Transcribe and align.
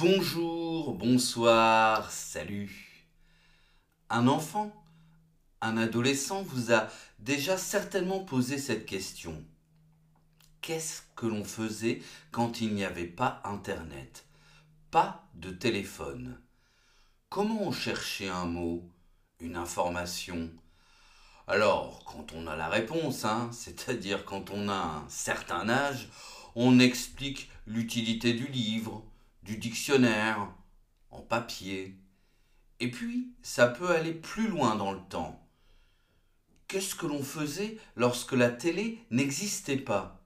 Bonjour, 0.00 0.94
bonsoir, 0.94 2.10
salut. 2.10 3.04
Un 4.08 4.28
enfant, 4.28 4.72
un 5.60 5.76
adolescent 5.76 6.42
vous 6.42 6.72
a 6.72 6.88
déjà 7.18 7.58
certainement 7.58 8.20
posé 8.20 8.56
cette 8.56 8.86
question. 8.86 9.44
Qu'est-ce 10.62 11.02
que 11.16 11.26
l'on 11.26 11.44
faisait 11.44 12.00
quand 12.30 12.62
il 12.62 12.72
n'y 12.72 12.82
avait 12.82 13.04
pas 13.04 13.42
Internet, 13.44 14.24
pas 14.90 15.28
de 15.34 15.50
téléphone? 15.50 16.40
Comment 17.28 17.64
on 17.64 17.72
cherchait 17.72 18.30
un 18.30 18.46
mot, 18.46 18.82
une 19.38 19.56
information? 19.56 20.48
Alors, 21.46 22.04
quand 22.06 22.32
on 22.32 22.46
a 22.46 22.56
la 22.56 22.70
réponse, 22.70 23.26
hein, 23.26 23.50
c'est-à-dire 23.52 24.24
quand 24.24 24.48
on 24.48 24.70
a 24.70 25.02
un 25.04 25.08
certain 25.10 25.68
âge, 25.68 26.08
on 26.54 26.78
explique 26.78 27.50
l'utilité 27.66 28.32
du 28.32 28.46
livre, 28.46 29.04
du 29.42 29.56
dictionnaire, 29.56 30.52
en 31.10 31.20
papier. 31.20 31.96
Et 32.78 32.90
puis, 32.90 33.34
ça 33.42 33.66
peut 33.66 33.90
aller 33.90 34.14
plus 34.14 34.48
loin 34.48 34.76
dans 34.76 34.92
le 34.92 35.00
temps. 35.08 35.46
Qu'est-ce 36.68 36.94
que 36.94 37.06
l'on 37.06 37.22
faisait 37.22 37.78
lorsque 37.96 38.32
la 38.32 38.50
télé 38.50 39.04
n'existait 39.10 39.76
pas? 39.76 40.24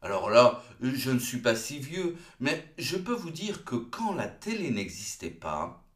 Alors 0.00 0.28
là, 0.28 0.62
je 0.80 1.10
ne 1.10 1.18
suis 1.18 1.38
pas 1.38 1.56
si 1.56 1.78
vieux, 1.78 2.16
mais 2.40 2.74
je 2.78 2.96
peux 2.96 3.14
vous 3.14 3.30
dire 3.30 3.64
que 3.64 3.76
quand 3.76 4.12
la 4.12 4.28
télé 4.28 4.70
n'existait 4.70 5.30
pas, 5.30 5.86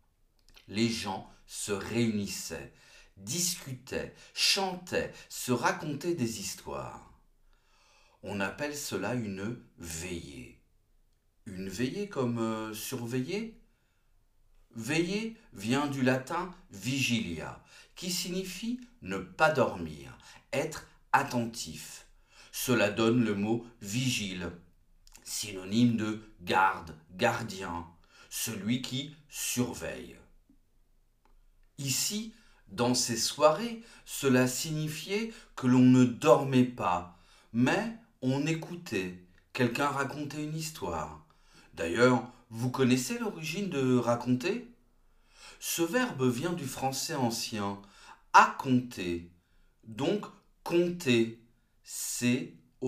les 0.69 0.89
gens 0.89 1.31
se 1.47 1.73
réunissaient, 1.73 2.73
discutaient, 3.17 4.15
chantaient, 4.35 5.13
se 5.29 5.53
racontaient 5.53 6.15
des 6.15 6.41
histoires. 6.41 7.13
On 8.23 8.41
appelle 8.41 8.77
cela 8.77 9.15
une 9.15 9.63
veillée. 9.79 10.58
Une 11.55 11.69
veillée 11.69 12.09
comme 12.09 12.39
euh, 12.39 12.75
surveiller 12.75 13.59
Veiller 14.77 15.37
vient 15.55 15.87
du 15.87 16.03
latin 16.03 16.55
vigilia, 16.71 17.65
qui 17.97 18.11
signifie 18.13 18.81
ne 19.03 19.17
pas 19.17 19.51
dormir, 19.51 20.19
être 20.53 20.87
attentif. 21.13 22.07
Cela 22.53 22.91
donne 22.91 23.25
le 23.25 23.35
mot 23.35 23.67
vigile, 23.81 24.53
synonyme 25.25 25.97
de 25.97 26.21
garde, 26.43 26.95
gardien, 27.17 27.87
celui 28.29 28.83
qui 28.83 29.17
surveille. 29.29 30.17
Ici, 31.79 32.35
dans 32.69 32.95
ces 32.95 33.17
soirées, 33.17 33.83
cela 34.05 34.47
signifiait 34.47 35.33
que 35.57 35.67
l'on 35.67 35.81
ne 35.81 36.05
dormait 36.05 36.65
pas, 36.65 37.19
mais 37.53 37.97
on 38.21 38.47
écoutait, 38.47 39.25
quelqu'un 39.55 39.89
racontait 39.89 40.45
une 40.45 40.57
histoire. 40.57 41.25
D'ailleurs, 41.79 42.29
vous 42.51 42.71
connaissez 42.71 43.19
l'origine 43.21 43.71
de 43.71 43.97
raconter? 43.97 44.69
Ce 45.61 45.81
verbe 45.81 46.29
vient 46.29 46.53
du 46.53 46.67
français 46.67 47.15
ancien 47.15 47.81
à 48.33 48.57
compter, 48.59 49.31
donc 49.85 50.27
compter, 50.65 51.41
C-O-N-T-E-R, 51.85 52.83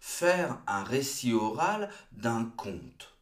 faire 0.00 0.62
un 0.68 0.84
récit 0.84 1.32
oral 1.32 1.90
d'un 2.12 2.44
conte. 2.44 3.16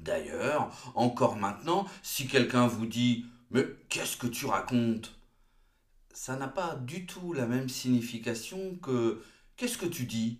D'ailleurs, 0.00 0.92
encore 0.96 1.36
maintenant, 1.36 1.86
si 2.02 2.26
quelqu'un 2.26 2.66
vous 2.66 2.86
dit 2.86 3.26
Mais 3.52 3.64
qu'est-ce 3.88 4.16
que 4.16 4.26
tu 4.26 4.46
racontes? 4.46 5.16
Ça 6.12 6.34
n'a 6.34 6.48
pas 6.48 6.74
du 6.74 7.06
tout 7.06 7.32
la 7.32 7.46
même 7.46 7.68
signification 7.68 8.74
que 8.82 9.22
Qu'est-ce 9.58 9.76
que 9.76 9.86
tu 9.86 10.04
dis? 10.04 10.38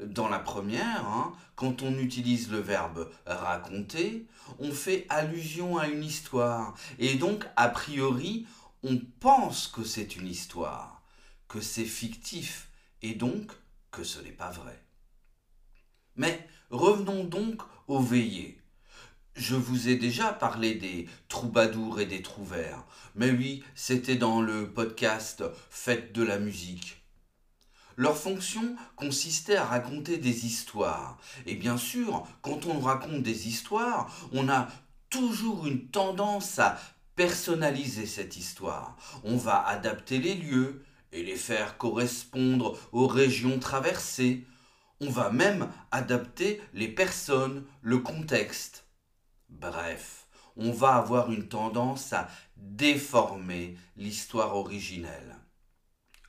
Dans 0.00 0.28
la 0.28 0.38
première, 0.38 1.06
hein, 1.06 1.32
quand 1.54 1.82
on 1.82 1.98
utilise 1.98 2.50
le 2.50 2.58
verbe 2.58 3.10
raconter, 3.26 4.26
on 4.58 4.72
fait 4.72 5.06
allusion 5.08 5.78
à 5.78 5.88
une 5.88 6.04
histoire. 6.04 6.74
Et 6.98 7.14
donc, 7.14 7.46
a 7.56 7.68
priori, 7.68 8.46
on 8.82 8.98
pense 9.20 9.68
que 9.68 9.84
c'est 9.84 10.16
une 10.16 10.28
histoire, 10.28 11.02
que 11.48 11.60
c'est 11.60 11.84
fictif, 11.84 12.68
et 13.02 13.14
donc 13.14 13.52
que 13.90 14.04
ce 14.04 14.20
n'est 14.20 14.30
pas 14.30 14.50
vrai. 14.50 14.82
Mais 16.16 16.46
revenons 16.70 17.24
donc 17.24 17.62
aux 17.88 18.00
veillées. 18.00 18.60
Je 19.34 19.54
vous 19.54 19.88
ai 19.88 19.96
déjà 19.96 20.32
parlé 20.32 20.74
des 20.74 21.08
troubadours 21.28 22.00
et 22.00 22.06
des 22.06 22.22
trouvères. 22.22 22.84
Mais 23.14 23.30
oui, 23.30 23.62
c'était 23.74 24.16
dans 24.16 24.40
le 24.40 24.72
podcast 24.72 25.44
Fête 25.68 26.12
de 26.12 26.22
la 26.22 26.38
musique. 26.38 27.02
Leur 27.96 28.16
fonction 28.16 28.76
consistait 28.94 29.56
à 29.56 29.64
raconter 29.64 30.18
des 30.18 30.44
histoires. 30.44 31.18
Et 31.46 31.54
bien 31.54 31.78
sûr, 31.78 32.26
quand 32.42 32.66
on 32.66 32.78
raconte 32.78 33.22
des 33.22 33.48
histoires, 33.48 34.14
on 34.32 34.50
a 34.50 34.68
toujours 35.08 35.66
une 35.66 35.88
tendance 35.88 36.58
à 36.58 36.78
personnaliser 37.14 38.04
cette 38.04 38.36
histoire. 38.36 38.96
On 39.24 39.38
va 39.38 39.66
adapter 39.66 40.18
les 40.18 40.34
lieux 40.34 40.84
et 41.12 41.22
les 41.22 41.36
faire 41.36 41.78
correspondre 41.78 42.78
aux 42.92 43.06
régions 43.06 43.58
traversées. 43.58 44.44
On 45.00 45.08
va 45.08 45.30
même 45.30 45.70
adapter 45.90 46.60
les 46.74 46.88
personnes, 46.88 47.64
le 47.80 47.98
contexte. 47.98 48.84
Bref, 49.48 50.26
on 50.58 50.70
va 50.70 50.96
avoir 50.96 51.32
une 51.32 51.48
tendance 51.48 52.12
à 52.12 52.28
déformer 52.56 53.78
l'histoire 53.96 54.54
originelle. 54.54 55.36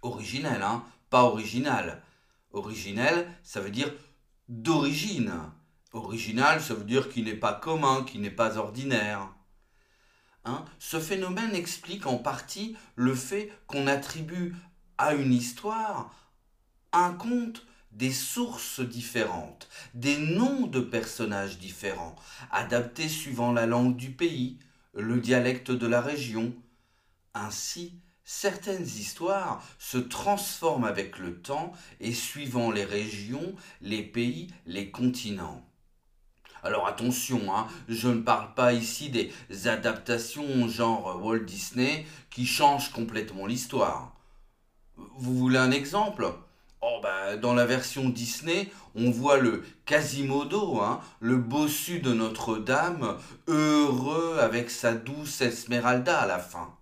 Originelle, 0.02 0.64
hein 0.64 0.86
pas 1.10 1.24
original. 1.24 2.02
Originel, 2.52 3.30
ça 3.44 3.60
veut 3.60 3.72
dire 3.72 3.92
d'origine. 4.50 5.34
Original, 5.94 6.62
ça 6.62 6.74
veut 6.74 6.84
dire 6.84 7.10
qui 7.10 7.24
n'est 7.24 7.34
pas 7.34 7.54
commun, 7.54 8.04
qui 8.04 8.20
n'est 8.20 8.30
pas 8.30 8.58
ordinaire. 8.58 9.30
Hein? 10.46 10.64
Ce 10.80 11.00
phénomène 11.00 11.56
explique 11.56 12.08
en 12.08 12.18
partie 12.18 12.78
le 12.96 13.16
fait 13.16 13.52
qu'on 13.68 13.88
attribue 13.88 14.56
à 14.98 15.14
une 15.14 15.34
histoire 15.34 16.14
un 16.94 17.14
conte 17.14 17.66
des 17.92 18.12
sources 18.12 18.80
différentes, 18.80 19.68
des 19.94 20.18
noms 20.18 20.68
de 20.68 20.80
personnages 20.80 21.58
différents, 21.58 22.16
adaptés 22.52 23.10
suivant 23.10 23.52
la 23.52 23.66
langue 23.66 23.96
du 23.96 24.12
pays, 24.12 24.60
le 24.94 25.20
dialecte 25.20 25.72
de 25.72 25.88
la 25.88 26.02
région. 26.02 26.54
Ainsi, 27.34 28.00
certaines 28.28 28.84
histoires 28.84 29.64
se 29.80 29.98
transforment 29.98 30.84
avec 30.84 31.18
le 31.18 31.40
temps 31.40 31.72
et 32.02 32.14
suivant 32.14 32.72
les 32.72 32.84
régions, 32.84 33.56
les 33.82 34.04
pays, 34.04 34.50
les 34.66 34.92
continents. 34.92 35.66
Alors 36.62 36.88
attention, 36.88 37.56
hein, 37.56 37.68
je 37.88 38.10
ne 38.10 38.22
parle 38.22 38.54
pas 38.54 38.74
ici 38.74 39.10
des 39.10 39.32
adaptations 39.68 40.68
genre 40.68 41.24
Walt 41.24 41.46
Disney 41.46 42.06
qui 42.30 42.46
changent 42.46 42.92
complètement 42.92 43.46
l'histoire. 43.46 44.14
Vous 44.98 45.38
voulez 45.38 45.58
un 45.58 45.72
exemple? 45.72 46.30
Oh 46.82 47.00
bah, 47.02 47.38
dans 47.38 47.54
la 47.54 47.66
version 47.66 48.10
Disney, 48.10 48.70
on 48.94 49.10
voit 49.10 49.38
le 49.38 49.64
Quasimodo, 49.86 50.82
hein, 50.82 51.00
le 51.22 51.38
bossu 51.38 52.02
de 52.02 52.12
Notre-Dame, 52.12 53.18
heureux 53.48 54.38
avec 54.42 54.70
sa 54.70 54.94
douce 54.94 55.40
Esmeralda 55.40 56.20
à 56.20 56.28
la 56.28 56.40
fin. 56.40 56.77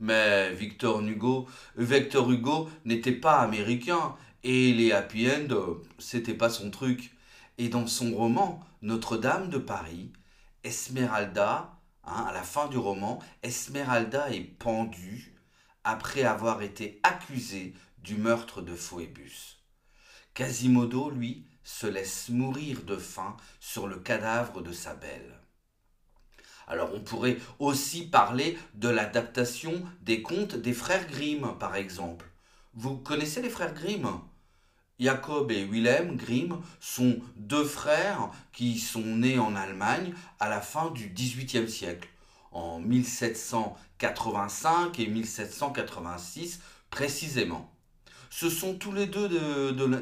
Mais 0.00 0.52
Victor 0.52 1.00
Hugo, 1.00 1.48
Victor 1.76 2.30
Hugo 2.30 2.68
n'était 2.84 3.12
pas 3.12 3.40
américain 3.40 4.16
et 4.42 4.72
les 4.72 4.92
happy 4.92 5.28
end, 5.30 5.78
c'était 5.98 6.34
pas 6.34 6.50
son 6.50 6.70
truc. 6.70 7.12
Et 7.56 7.68
dans 7.68 7.86
son 7.86 8.14
roman 8.14 8.60
Notre-Dame 8.82 9.48
de 9.48 9.58
Paris, 9.58 10.12
Esmeralda, 10.64 11.78
hein, 12.04 12.24
à 12.28 12.32
la 12.32 12.42
fin 12.42 12.68
du 12.68 12.76
roman, 12.76 13.20
Esmeralda 13.42 14.30
est 14.30 14.40
pendue 14.58 15.34
après 15.84 16.24
avoir 16.24 16.62
été 16.62 17.00
accusée 17.02 17.74
du 17.98 18.16
meurtre 18.16 18.60
de 18.60 18.74
Phoebus. 18.74 19.60
Quasimodo, 20.34 21.10
lui, 21.10 21.46
se 21.62 21.86
laisse 21.86 22.28
mourir 22.28 22.82
de 22.82 22.96
faim 22.96 23.36
sur 23.60 23.86
le 23.86 23.98
cadavre 23.98 24.62
de 24.62 24.72
sa 24.72 24.94
belle. 24.94 25.43
Alors 26.66 26.90
on 26.94 27.00
pourrait 27.00 27.36
aussi 27.58 28.06
parler 28.06 28.58
de 28.74 28.88
l'adaptation 28.88 29.82
des 30.02 30.22
contes 30.22 30.56
des 30.56 30.72
frères 30.72 31.06
Grimm, 31.06 31.58
par 31.58 31.76
exemple. 31.76 32.26
Vous 32.74 32.96
connaissez 32.96 33.42
les 33.42 33.50
frères 33.50 33.74
Grimm? 33.74 34.08
Jacob 35.00 35.50
et 35.50 35.64
Wilhelm 35.64 36.16
Grimm 36.16 36.60
sont 36.80 37.18
deux 37.36 37.64
frères 37.64 38.30
qui 38.52 38.78
sont 38.78 39.00
nés 39.00 39.38
en 39.38 39.56
Allemagne 39.56 40.14
à 40.38 40.48
la 40.48 40.60
fin 40.60 40.90
du 40.90 41.08
XVIIIe 41.08 41.68
siècle, 41.68 42.08
en 42.52 42.78
1785 42.78 45.00
et 45.00 45.08
1786 45.08 46.60
précisément. 46.90 47.72
Ce 48.30 48.48
sont 48.48 48.74
tous 48.74 48.92
les 48.92 49.06
deux 49.06 49.28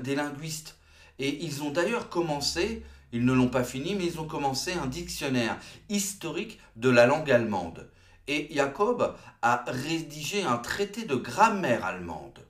des 0.01 0.15
linguistes 0.15 0.77
et 1.19 1.43
ils 1.45 1.63
ont 1.63 1.71
d'ailleurs 1.71 2.11
commencé 2.11 2.83
ils 3.13 3.25
ne 3.25 3.33
l'ont 3.33 3.49
pas 3.49 3.65
fini, 3.65 3.95
mais 3.95 4.07
ils 4.07 4.21
ont 4.21 4.27
commencé 4.27 4.73
un 4.73 4.87
dictionnaire 4.87 5.59
historique 5.89 6.59
de 6.77 6.89
la 6.89 7.07
langue 7.07 7.31
allemande. 7.31 7.91
Et 8.27 8.49
Jacob 8.51 9.17
a 9.43 9.65
rédigé 9.67 10.43
un 10.43 10.59
traité 10.59 11.05
de 11.05 11.17
grammaire 11.17 11.85
allemande. 11.85 12.47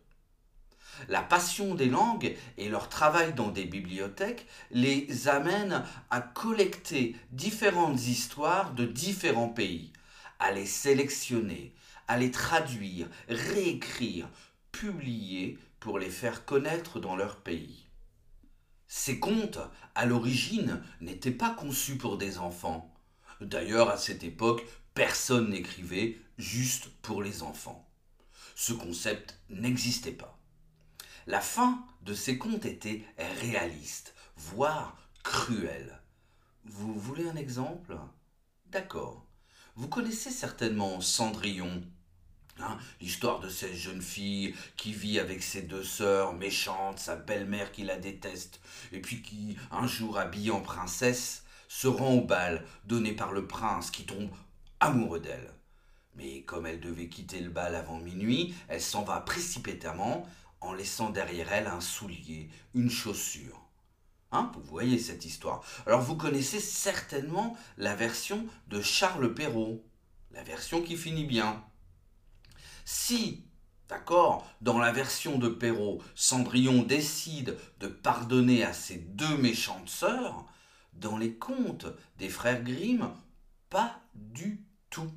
La 1.09 1.23
passion 1.23 1.75
des 1.75 1.89
langues 1.89 2.37
et 2.59 2.69
leur 2.69 2.89
travail 2.89 3.33
dans 3.35 3.49
des 3.49 3.65
bibliothèques 3.65 4.47
les 4.71 5.29
amènent 5.29 5.85
à 6.11 6.21
collecter 6.21 7.17
différentes 7.33 8.07
histoires 8.07 8.73
de 8.73 8.85
différents 8.85 9.49
pays, 9.49 9.93
à 10.39 10.53
les 10.53 10.67
sélectionner, 10.67 11.75
à 12.07 12.19
les 12.19 12.31
traduire, 12.31 13.09
réécrire, 13.29 14.29
publier 14.71 15.59
pour 15.81 15.99
les 15.99 16.11
faire 16.11 16.45
connaître 16.45 17.01
dans 17.01 17.17
leur 17.17 17.37
pays. 17.37 17.87
Ces 18.95 19.19
contes, 19.19 19.59
à 19.95 20.05
l'origine, 20.05 20.83
n'étaient 21.01 21.31
pas 21.31 21.49
conçus 21.49 21.97
pour 21.97 22.19
des 22.19 22.37
enfants. 22.37 22.95
D'ailleurs, 23.41 23.89
à 23.89 23.97
cette 23.97 24.23
époque, 24.23 24.67
personne 24.93 25.49
n'écrivait 25.49 26.21
juste 26.37 26.89
pour 27.01 27.23
les 27.23 27.43
enfants. 27.43 27.89
Ce 28.55 28.75
concept 28.75 29.41
n'existait 29.49 30.13
pas. 30.13 30.39
La 31.27 31.41
fin 31.41 31.87
de 32.03 32.13
ces 32.13 32.37
contes 32.37 32.67
était 32.67 33.03
réaliste, 33.41 34.15
voire 34.37 34.99
cruelle. 35.23 36.03
Vous 36.67 36.93
voulez 36.93 37.27
un 37.27 37.37
exemple? 37.37 37.97
D'accord. 38.67 39.27
Vous 39.75 39.89
connaissez 39.89 40.31
certainement 40.31 41.01
Cendrillon, 41.01 41.83
hein, 42.61 42.79
l'histoire 43.01 43.41
de 43.41 43.49
cette 43.49 43.75
jeune 43.75 44.03
fille 44.03 44.55
qui 44.77 44.93
vit 44.93 45.19
avec 45.19 45.43
ses 45.43 45.63
deux 45.63 45.85
sœurs 45.85 46.35
méchantes, 46.35 46.99
sa 46.99 47.17
belle-mère 47.17 47.73
qui 47.73 47.85
la 47.85 47.97
déteste, 47.97 48.61
et 48.93 49.01
puis 49.01 49.23
qui, 49.23 49.57
un 49.71 49.87
jour 49.87 50.19
habillée 50.19 50.51
en 50.51 50.61
princesse, 50.61 51.45
se 51.69 51.87
rend 51.87 52.15
au 52.15 52.21
bal 52.21 52.65
donné 52.85 53.13
par 53.13 53.33
le 53.33 53.47
prince 53.47 53.91
qui 53.91 54.05
tombe 54.05 54.31
amoureux 54.81 55.21
d'elle. 55.21 55.53
Mais 56.15 56.43
comme 56.43 56.67
elle 56.67 56.81
devait 56.81 57.09
quitter 57.09 57.41
le 57.41 57.51
bal 57.51 57.75
avant 57.75 57.99
minuit, 57.99 58.55
elle 58.69 58.83
s'en 58.83 59.03
va 59.03 59.21
précipitamment 59.21 60.29
en 60.61 60.75
laissant 60.75 61.11
derrière 61.11 61.53
elle 61.53 61.67
un 61.67 61.81
soulier, 61.81 62.51
une 62.75 62.91
chaussure. 62.91 63.63
Hein, 64.31 64.51
vous 64.55 64.63
voyez 64.63 64.99
cette 64.99 65.25
histoire. 65.25 65.63
Alors 65.87 66.01
vous 66.01 66.17
connaissez 66.17 66.61
certainement 66.61 67.57
la 67.77 67.95
version 67.95 68.47
de 68.69 68.81
Charles 68.81 69.35
Perrault, 69.35 69.85
la 70.31 70.43
version 70.43 70.83
qui 70.83 70.97
finit 70.97 71.27
bien. 71.27 71.63
Si, 72.85 73.45
d'accord, 73.89 74.47
dans 74.61 74.79
la 74.79 74.93
version 74.93 75.39
de 75.39 75.49
Perrault, 75.49 76.03
Cendrillon 76.15 76.83
décide 76.83 77.57
de 77.81 77.87
pardonner 77.87 78.65
à 78.65 78.73
ses 78.73 78.97
deux 78.97 79.37
méchantes 79.37 79.89
sœurs, 79.89 80.47
dans 80.95 81.17
les 81.17 81.35
contes 81.35 81.87
des 82.19 82.29
frères 82.29 82.63
Grimm, 82.63 83.11
pas 83.71 84.01
du 84.15 84.61
tout. 84.91 85.11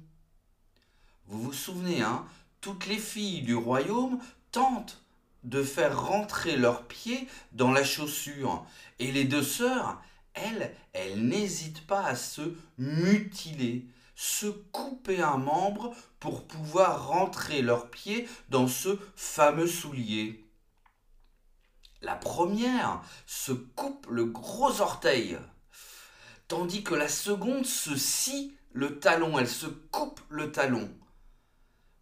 Vous 1.28 1.42
vous 1.42 1.54
souvenez, 1.54 2.02
hein, 2.02 2.26
toutes 2.62 2.86
les 2.86 2.98
filles 2.98 3.42
du 3.42 3.56
royaume 3.56 4.20
tentent 4.52 5.04
de 5.44 5.64
faire 5.64 6.08
rentrer 6.08 6.58
leurs 6.58 6.88
pieds 6.88 7.28
dans 7.52 7.72
la 7.72 7.84
chaussure. 7.84 8.66
Et 9.00 9.12
les 9.12 9.26
deux 9.26 9.44
sœurs, 9.44 10.02
elles, 10.34 10.74
elles 10.94 11.20
n'hésitent 11.26 11.86
pas 11.86 12.06
à 12.06 12.16
se 12.16 12.56
mutiler, 12.78 13.86
se 14.16 14.48
couper 14.48 15.22
un 15.22 15.38
membre 15.38 15.94
pour 16.20 16.48
pouvoir 16.48 17.08
rentrer 17.08 17.62
leurs 17.62 17.90
pieds 17.90 18.28
dans 18.50 18.68
ce 18.68 18.98
fameux 19.16 19.68
soulier. 19.68 20.46
La 22.02 22.16
première 22.16 23.02
se 23.26 23.52
coupe 23.52 24.08
le 24.10 24.26
gros 24.26 24.82
orteil, 24.82 25.38
tandis 26.48 26.84
que 26.84 26.96
la 26.96 27.10
seconde 27.10 27.66
se 27.66 27.96
scie 27.96 28.56
le 28.72 29.00
talon, 29.00 29.40
elle 29.40 29.50
se 29.50 29.68
coupe 29.68 30.20
le 30.30 30.52
talon. 30.52 30.90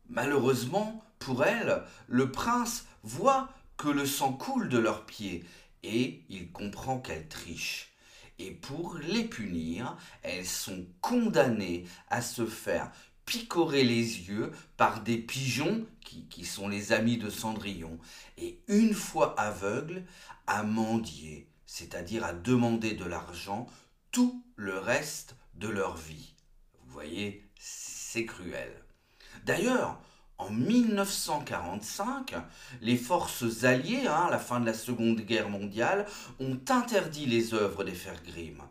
Malheureusement, 0.09 1.03
pour 1.19 1.45
elle, 1.45 1.83
le 2.07 2.31
prince 2.31 2.85
voit 3.03 3.49
que 3.77 3.89
le 3.89 4.05
sang 4.05 4.33
coule 4.33 4.69
de 4.69 4.77
leurs 4.77 5.05
pieds 5.05 5.45
et 5.83 6.23
il 6.29 6.51
comprend 6.51 6.99
qu'elles 6.99 7.27
trichent. 7.27 7.92
Et 8.39 8.51
pour 8.51 8.97
les 8.97 9.23
punir, 9.23 9.97
elles 10.21 10.45
sont 10.45 10.85
condamnées 11.01 11.85
à 12.09 12.21
se 12.21 12.45
faire 12.45 12.91
picorer 13.25 13.83
les 13.83 14.27
yeux 14.27 14.51
par 14.77 15.01
des 15.01 15.17
pigeons 15.17 15.85
qui, 16.01 16.25
qui 16.27 16.45
sont 16.45 16.67
les 16.67 16.91
amis 16.91 17.17
de 17.17 17.29
Cendrillon, 17.29 17.97
et 18.37 18.59
une 18.67 18.93
fois 18.93 19.39
aveugles, 19.39 20.03
à 20.45 20.63
mendier, 20.63 21.47
c'est-à-dire 21.65 22.25
à 22.25 22.33
demander 22.33 22.93
de 22.93 23.05
l'argent 23.05 23.67
tout 24.11 24.43
le 24.55 24.77
reste 24.77 25.35
de 25.55 25.69
leur 25.69 25.95
vie. 25.95 26.33
Vous 26.79 26.91
voyez, 26.91 27.47
c'est 27.57 28.25
cruel. 28.25 28.71
D'ailleurs, 29.45 29.99
en 30.43 30.49
1945, 30.49 32.35
les 32.81 32.97
forces 32.97 33.63
alliées, 33.63 34.07
hein, 34.07 34.25
à 34.27 34.31
la 34.31 34.39
fin 34.39 34.59
de 34.59 34.65
la 34.65 34.73
Seconde 34.73 35.21
Guerre 35.21 35.49
mondiale, 35.49 36.05
ont 36.39 36.59
interdit 36.69 37.25
les 37.25 37.53
œuvres 37.53 37.83
des 37.83 37.97
Grimm, 38.25 38.61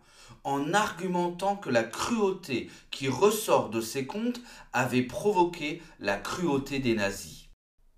en 0.44 0.74
argumentant 0.74 1.56
que 1.56 1.70
la 1.70 1.84
cruauté 1.84 2.70
qui 2.90 3.08
ressort 3.08 3.70
de 3.70 3.80
ces 3.80 4.06
contes 4.06 4.40
avait 4.72 5.02
provoqué 5.02 5.82
la 5.98 6.16
cruauté 6.16 6.78
des 6.78 6.94
nazis. 6.94 7.48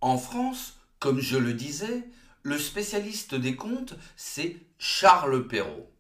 En 0.01 0.19
France, 0.19 0.79
comme 1.01 1.21
je 1.21 1.37
le 1.37 1.53
disais, 1.53 2.09
le 2.43 2.59
spécialiste 2.59 3.35
des 3.35 3.57
contes, 3.57 3.95
c'est 4.17 4.57
Charles 4.79 5.49
Perrault. 5.49 5.91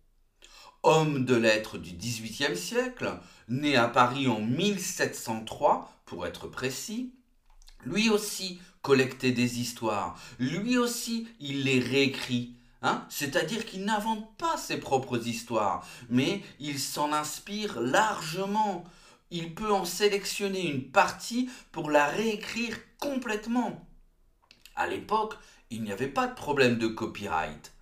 Homme 0.82 1.24
de 1.24 1.34
lettres 1.34 1.78
du 1.78 1.92
XVIIIe 1.92 2.56
siècle, 2.56 3.18
né 3.48 3.76
à 3.76 3.88
Paris 3.88 4.28
en 4.28 4.40
1703, 4.40 5.90
pour 6.04 6.26
être 6.26 6.46
précis, 6.46 7.14
lui 7.86 8.10
aussi 8.10 8.60
collectait 8.82 9.32
des 9.32 9.60
histoires, 9.60 10.18
lui 10.38 10.76
aussi 10.76 11.28
il 11.40 11.64
les 11.64 11.80
réécrit. 11.80 12.54
Hein 12.82 13.06
C'est-à-dire 13.08 13.64
qu'il 13.64 13.84
n'invente 13.84 14.36
pas 14.36 14.58
ses 14.58 14.78
propres 14.78 15.26
histoires, 15.26 15.86
mais 16.10 16.42
il 16.60 16.78
s'en 16.78 17.12
inspire 17.12 17.80
largement. 17.80 18.84
Il 19.30 19.54
peut 19.54 19.72
en 19.72 19.86
sélectionner 19.86 20.68
une 20.68 20.90
partie 20.90 21.48
pour 21.72 21.90
la 21.90 22.06
réécrire 22.06 22.76
complètement. 22.98 23.88
À 24.76 24.86
l'époque, 24.86 25.34
il 25.70 25.82
n'y 25.82 25.92
avait 25.92 26.08
pas 26.08 26.26
de 26.26 26.34
problème 26.34 26.76
de 26.76 26.86
copyright. 26.86 27.72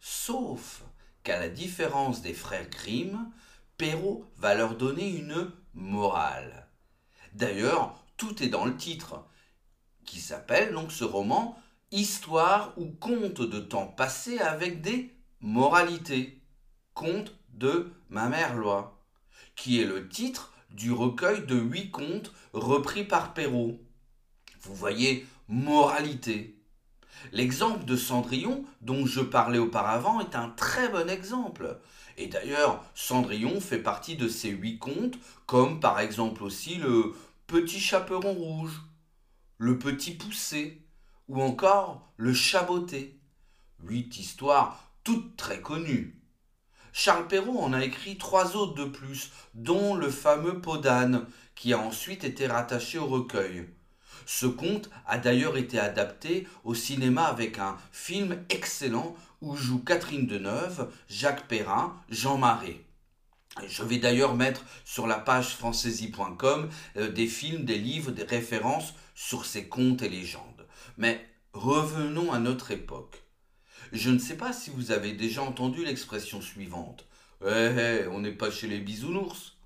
Sauf 0.00 0.82
qu'à 1.24 1.40
la 1.40 1.48
différence 1.48 2.22
des 2.22 2.32
frères 2.32 2.70
Grimm, 2.70 3.30
Perrault 3.76 4.24
va 4.36 4.54
leur 4.54 4.76
donner 4.76 5.08
une 5.08 5.50
morale. 5.74 6.68
D'ailleurs, 7.34 8.04
tout 8.18 8.42
est 8.42 8.48
dans 8.48 8.66
le 8.66 8.76
titre, 8.76 9.24
qui 10.04 10.20
s'appelle 10.20 10.74
donc 10.74 10.92
ce 10.92 11.04
roman 11.04 11.58
Histoire 11.90 12.74
ou 12.76 12.90
conte 13.00 13.40
de 13.40 13.60
temps 13.60 13.86
passé 13.86 14.38
avec 14.40 14.82
des 14.82 15.10
moralités. 15.40 16.42
Conte 16.92 17.32
de 17.54 17.90
ma 18.10 18.28
mère 18.28 18.54
loi, 18.54 19.02
qui 19.56 19.80
est 19.80 19.86
le 19.86 20.06
titre 20.06 20.52
du 20.70 20.92
recueil 20.92 21.46
de 21.46 21.56
huit 21.56 21.90
contes 21.90 22.32
repris 22.52 23.04
par 23.04 23.32
Perrault. 23.32 23.80
Vous 24.60 24.74
voyez, 24.74 25.26
moralité. 25.48 26.60
L'exemple 27.32 27.84
de 27.84 27.96
Cendrillon, 27.96 28.64
dont 28.82 29.06
je 29.06 29.20
parlais 29.20 29.58
auparavant, 29.58 30.20
est 30.20 30.36
un 30.36 30.50
très 30.50 30.88
bon 30.88 31.08
exemple. 31.08 31.78
Et 32.16 32.26
d'ailleurs, 32.26 32.84
Cendrillon 32.94 33.60
fait 33.60 33.78
partie 33.78 34.16
de 34.16 34.28
ces 34.28 34.50
huit 34.50 34.78
contes, 34.78 35.18
comme 35.46 35.80
par 35.80 36.00
exemple 36.00 36.42
aussi 36.42 36.74
le 36.74 37.14
Petit 37.48 37.80
Chaperon 37.80 38.34
Rouge, 38.34 38.78
le 39.56 39.78
Petit 39.78 40.10
Poussé, 40.10 40.82
ou 41.28 41.40
encore 41.40 42.12
le 42.18 42.34
Chaboté. 42.34 43.18
Huit 43.82 44.18
histoires 44.18 44.92
toutes 45.02 45.34
très 45.38 45.62
connues. 45.62 46.22
Charles 46.92 47.26
Perrault 47.26 47.60
en 47.60 47.72
a 47.72 47.82
écrit 47.82 48.18
trois 48.18 48.54
autres 48.54 48.74
de 48.74 48.84
plus, 48.84 49.30
dont 49.54 49.94
le 49.94 50.10
fameux 50.10 50.60
Podane, 50.60 51.26
qui 51.54 51.72
a 51.72 51.78
ensuite 51.78 52.22
été 52.22 52.46
rattaché 52.46 52.98
au 52.98 53.06
recueil. 53.06 53.66
Ce 54.26 54.44
conte 54.44 54.90
a 55.06 55.16
d'ailleurs 55.16 55.56
été 55.56 55.78
adapté 55.78 56.46
au 56.64 56.74
cinéma 56.74 57.24
avec 57.24 57.58
un 57.58 57.78
film 57.92 58.44
excellent 58.50 59.16
où 59.40 59.56
jouent 59.56 59.82
Catherine 59.82 60.26
Deneuve, 60.26 60.92
Jacques 61.08 61.48
Perrin, 61.48 61.96
Jean 62.10 62.36
Marais. 62.36 62.84
Je 63.66 63.82
vais 63.82 63.98
d'ailleurs 63.98 64.34
mettre 64.34 64.64
sur 64.84 65.06
la 65.06 65.18
page 65.18 65.56
francaisie.com 65.56 66.68
euh, 66.96 67.10
des 67.10 67.26
films, 67.26 67.64
des 67.64 67.78
livres, 67.78 68.12
des 68.12 68.24
références 68.24 68.94
sur 69.14 69.44
ces 69.44 69.68
contes 69.68 70.02
et 70.02 70.08
légendes. 70.08 70.66
Mais 70.96 71.26
revenons 71.52 72.32
à 72.32 72.38
notre 72.38 72.70
époque. 72.70 73.22
Je 73.92 74.10
ne 74.10 74.18
sais 74.18 74.36
pas 74.36 74.52
si 74.52 74.70
vous 74.70 74.90
avez 74.92 75.12
déjà 75.12 75.42
entendu 75.42 75.84
l'expression 75.84 76.40
suivante. 76.40 77.06
Eh, 77.44 77.48
eh 77.48 78.06
on 78.08 78.20
n'est 78.20 78.32
pas 78.32 78.50
chez 78.50 78.66
les 78.66 78.80
bisounours. 78.80 79.56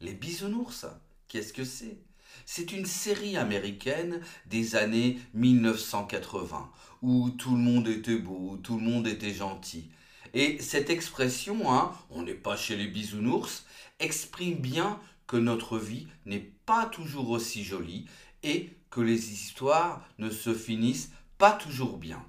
Les 0.00 0.12
bisounours, 0.12 0.86
qu'est-ce 1.28 1.52
que 1.52 1.64
c'est? 1.64 1.98
C'est 2.44 2.72
une 2.72 2.84
série 2.84 3.36
américaine 3.36 4.20
des 4.46 4.76
années 4.76 5.18
1980, 5.34 6.70
où 7.02 7.30
tout 7.30 7.52
le 7.52 7.62
monde 7.62 7.88
était 7.88 8.18
beau, 8.18 8.50
où 8.52 8.56
tout 8.58 8.76
le 8.76 8.84
monde 8.84 9.06
était 9.06 9.32
gentil. 9.32 9.90
Et 10.36 10.58
cette 10.60 10.90
expression, 10.90 11.72
hein, 11.72 11.92
on 12.10 12.20
n'est 12.20 12.34
pas 12.34 12.58
chez 12.58 12.76
les 12.76 12.88
bisounours, 12.88 13.64
exprime 13.98 14.56
bien 14.56 15.00
que 15.26 15.38
notre 15.38 15.78
vie 15.78 16.08
n'est 16.26 16.52
pas 16.66 16.84
toujours 16.84 17.30
aussi 17.30 17.64
jolie 17.64 18.04
et 18.42 18.68
que 18.90 19.00
les 19.00 19.32
histoires 19.32 20.06
ne 20.18 20.28
se 20.28 20.52
finissent 20.52 21.10
pas 21.38 21.52
toujours 21.52 21.96
bien. 21.96 22.22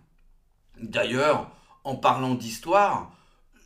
D'ailleurs, 0.80 1.52
en 1.84 1.98
parlant 1.98 2.36
d'histoire, 2.36 3.12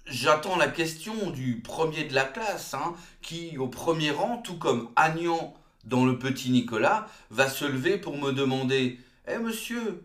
j'attends 0.07 0.57
la 0.57 0.69
question 0.69 1.29
du 1.29 1.62
premier 1.62 2.05
de 2.05 2.15
la 2.15 2.25
classe, 2.25 2.74
hein, 2.74 2.95
qui, 3.21 3.60
au 3.60 3.67
premier 3.67 4.10
rang, 4.10 4.38
tout 4.38 4.57
comme 4.57 4.89
Agnan 4.95 5.53
dans 5.83 6.03
le 6.03 6.17
petit 6.17 6.50
Nicolas, 6.50 7.07
va 7.29 7.48
se 7.48 7.65
lever 7.65 8.00
pour 8.00 8.17
me 8.17 8.31
demander 8.31 9.00
Eh 9.27 9.38
monsieur, 9.38 10.03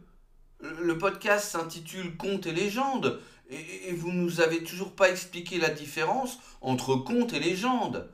le 0.60 0.98
podcast 0.98 1.52
s'intitule 1.52 2.18
Contes 2.18 2.46
et 2.46 2.52
légendes, 2.52 3.18
et, 3.50 3.92
vous 3.92 4.06
vous 4.06 4.12
nous 4.12 4.40
avez 4.40 4.62
toujours 4.62 4.94
pas 4.94 5.10
expliqué 5.10 5.58
la 5.58 5.70
différence 5.70 6.38
entre 6.60 6.96
contes 6.96 7.32
et 7.32 7.40
légendes. 7.40 8.10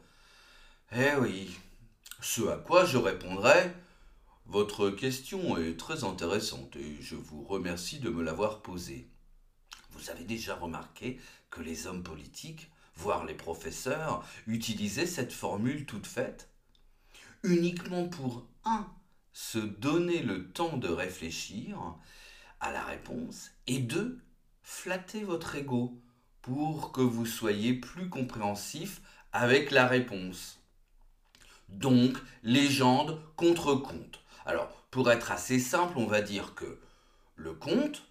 Eh 0.92 1.14
oui. 1.20 1.50
Ce 2.20 2.42
à 2.48 2.56
quoi 2.56 2.84
je 2.84 2.98
répondrai 2.98 3.72
Votre 4.46 4.90
question 4.90 5.56
est 5.58 5.78
très 5.78 6.04
intéressante 6.04 6.76
et 6.76 6.96
je 7.00 7.16
vous 7.16 7.42
remercie 7.42 7.98
de 7.98 8.10
me 8.10 8.22
l'avoir 8.22 8.62
posée. 8.62 9.08
Vous 9.90 10.10
avez 10.10 10.24
déjà 10.24 10.54
remarqué 10.54 11.20
que 11.50 11.60
les 11.60 11.86
hommes 11.86 12.02
politiques, 12.02 12.70
voire 12.96 13.24
les 13.24 13.34
professeurs, 13.34 14.24
utilisaient 14.46 15.06
cette 15.06 15.32
formule 15.32 15.84
toute 15.84 16.06
faite? 16.06 16.48
Uniquement 17.42 18.08
pour 18.08 18.46
un, 18.64 18.86
se 19.32 19.58
donner 19.58 20.22
le 20.22 20.50
temps 20.52 20.76
de 20.76 20.88
réfléchir 20.88 21.96
à 22.60 22.70
la 22.70 22.84
réponse, 22.84 23.50
et 23.66 23.78
deux, 23.78 24.22
flatter 24.62 25.24
votre 25.24 25.56
ego 25.56 26.00
pour 26.40 26.92
que 26.92 27.00
vous 27.00 27.26
soyez 27.26 27.74
plus 27.74 28.08
compréhensif 28.08 29.00
avec 29.32 29.70
la 29.70 29.86
réponse. 29.86 30.60
Donc, 31.68 32.16
légende 32.42 33.20
contre 33.36 33.74
conte. 33.74 34.22
Alors, 34.44 34.68
pour 34.90 35.10
être 35.10 35.32
assez 35.32 35.58
simple, 35.58 35.94
on 35.96 36.06
va 36.06 36.20
dire 36.20 36.54
que 36.54 36.78
le 37.36 37.54
conte, 37.54 38.04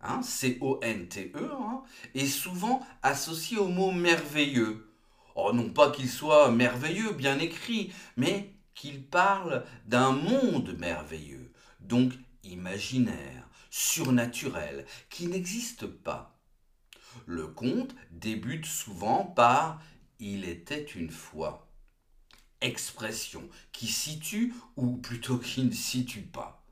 hein, 0.00 0.20
C-O-N-T-E, 0.22 1.50
hein, 1.52 1.82
est 2.14 2.26
souvent 2.26 2.86
associé 3.02 3.56
au 3.58 3.68
mot 3.68 3.90
merveilleux. 3.90 4.90
Oh, 5.34 5.52
non 5.52 5.70
pas 5.70 5.90
qu'il 5.90 6.10
soit 6.10 6.50
merveilleux, 6.50 7.12
bien 7.12 7.38
écrit, 7.38 7.92
mais 8.16 8.52
qu'il 8.74 9.02
parle 9.02 9.64
d'un 9.86 10.12
monde 10.12 10.76
merveilleux, 10.78 11.52
donc 11.80 12.12
imaginaire, 12.44 13.45
surnaturel, 13.70 14.84
qui 15.10 15.26
n'existe 15.26 15.86
pas. 15.86 16.38
Le 17.26 17.46
conte 17.46 17.94
débute 18.10 18.66
souvent 18.66 19.24
par 19.24 19.80
Il 20.20 20.44
était 20.44 20.84
une 20.84 21.10
fois. 21.10 21.68
Expression 22.60 23.48
qui 23.72 23.86
situe 23.86 24.54
ou 24.76 24.96
plutôt 24.96 25.38
qui 25.38 25.62
ne 25.62 25.72
situe 25.72 26.22
pas. 26.22 26.62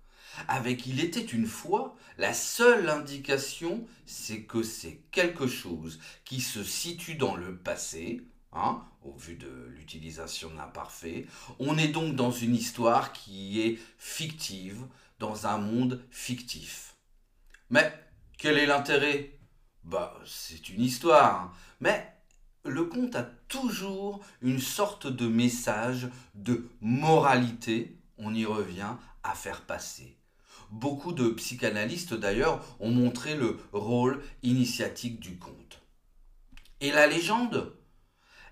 Avec 0.49 0.87
Il 0.87 1.01
était 1.01 1.21
une 1.21 1.47
fois, 1.47 1.97
la 2.19 2.35
seule 2.35 2.89
indication, 2.89 3.87
c'est 4.07 4.43
que 4.43 4.63
c'est 4.63 5.03
quelque 5.11 5.47
chose 5.47 6.01
qui 6.25 6.41
se 6.41 6.65
situe 6.65 7.15
dans 7.15 7.37
le 7.37 7.57
passé, 7.57 8.23
Hein, 8.57 8.81
au 9.03 9.13
vu 9.13 9.35
de 9.35 9.67
l'utilisation 9.75 10.49
de 10.49 10.57
l'imparfait. 10.57 11.27
On 11.59 11.77
est 11.77 11.89
donc 11.89 12.15
dans 12.15 12.31
une 12.31 12.55
histoire 12.55 13.13
qui 13.13 13.61
est 13.61 13.81
fictive, 13.99 14.87
dans 15.18 15.47
un 15.47 15.59
monde 15.59 16.04
fictif. 16.11 16.97
Mais 17.71 17.92
quel 18.38 18.59
est 18.59 18.66
l'intérêt? 18.66 19.38
Bah, 19.85 20.18
c'est 20.25 20.68
une 20.71 20.83
histoire, 20.83 21.42
hein. 21.42 21.52
mais 21.80 22.14
le 22.64 22.85
conte 22.85 23.14
a 23.16 23.23
toujours 23.23 24.25
une 24.40 24.59
sorte 24.59 25.06
de 25.06 25.28
message 25.28 26.09
de 26.35 26.68
moralité, 26.80 27.99
on 28.16 28.35
y 28.35 28.47
revient, 28.47 28.94
à 29.23 29.35
faire 29.35 29.62
passer. 29.62 30.16
Beaucoup 30.71 31.12
de 31.12 31.28
psychanalystes 31.28 32.14
d'ailleurs 32.14 32.64
ont 32.80 32.90
montré 32.90 33.37
le 33.37 33.59
rôle 33.73 34.23
initiatique 34.42 35.21
du 35.21 35.38
conte. 35.38 35.83
Et 36.80 36.90
la 36.90 37.06
légende? 37.06 37.76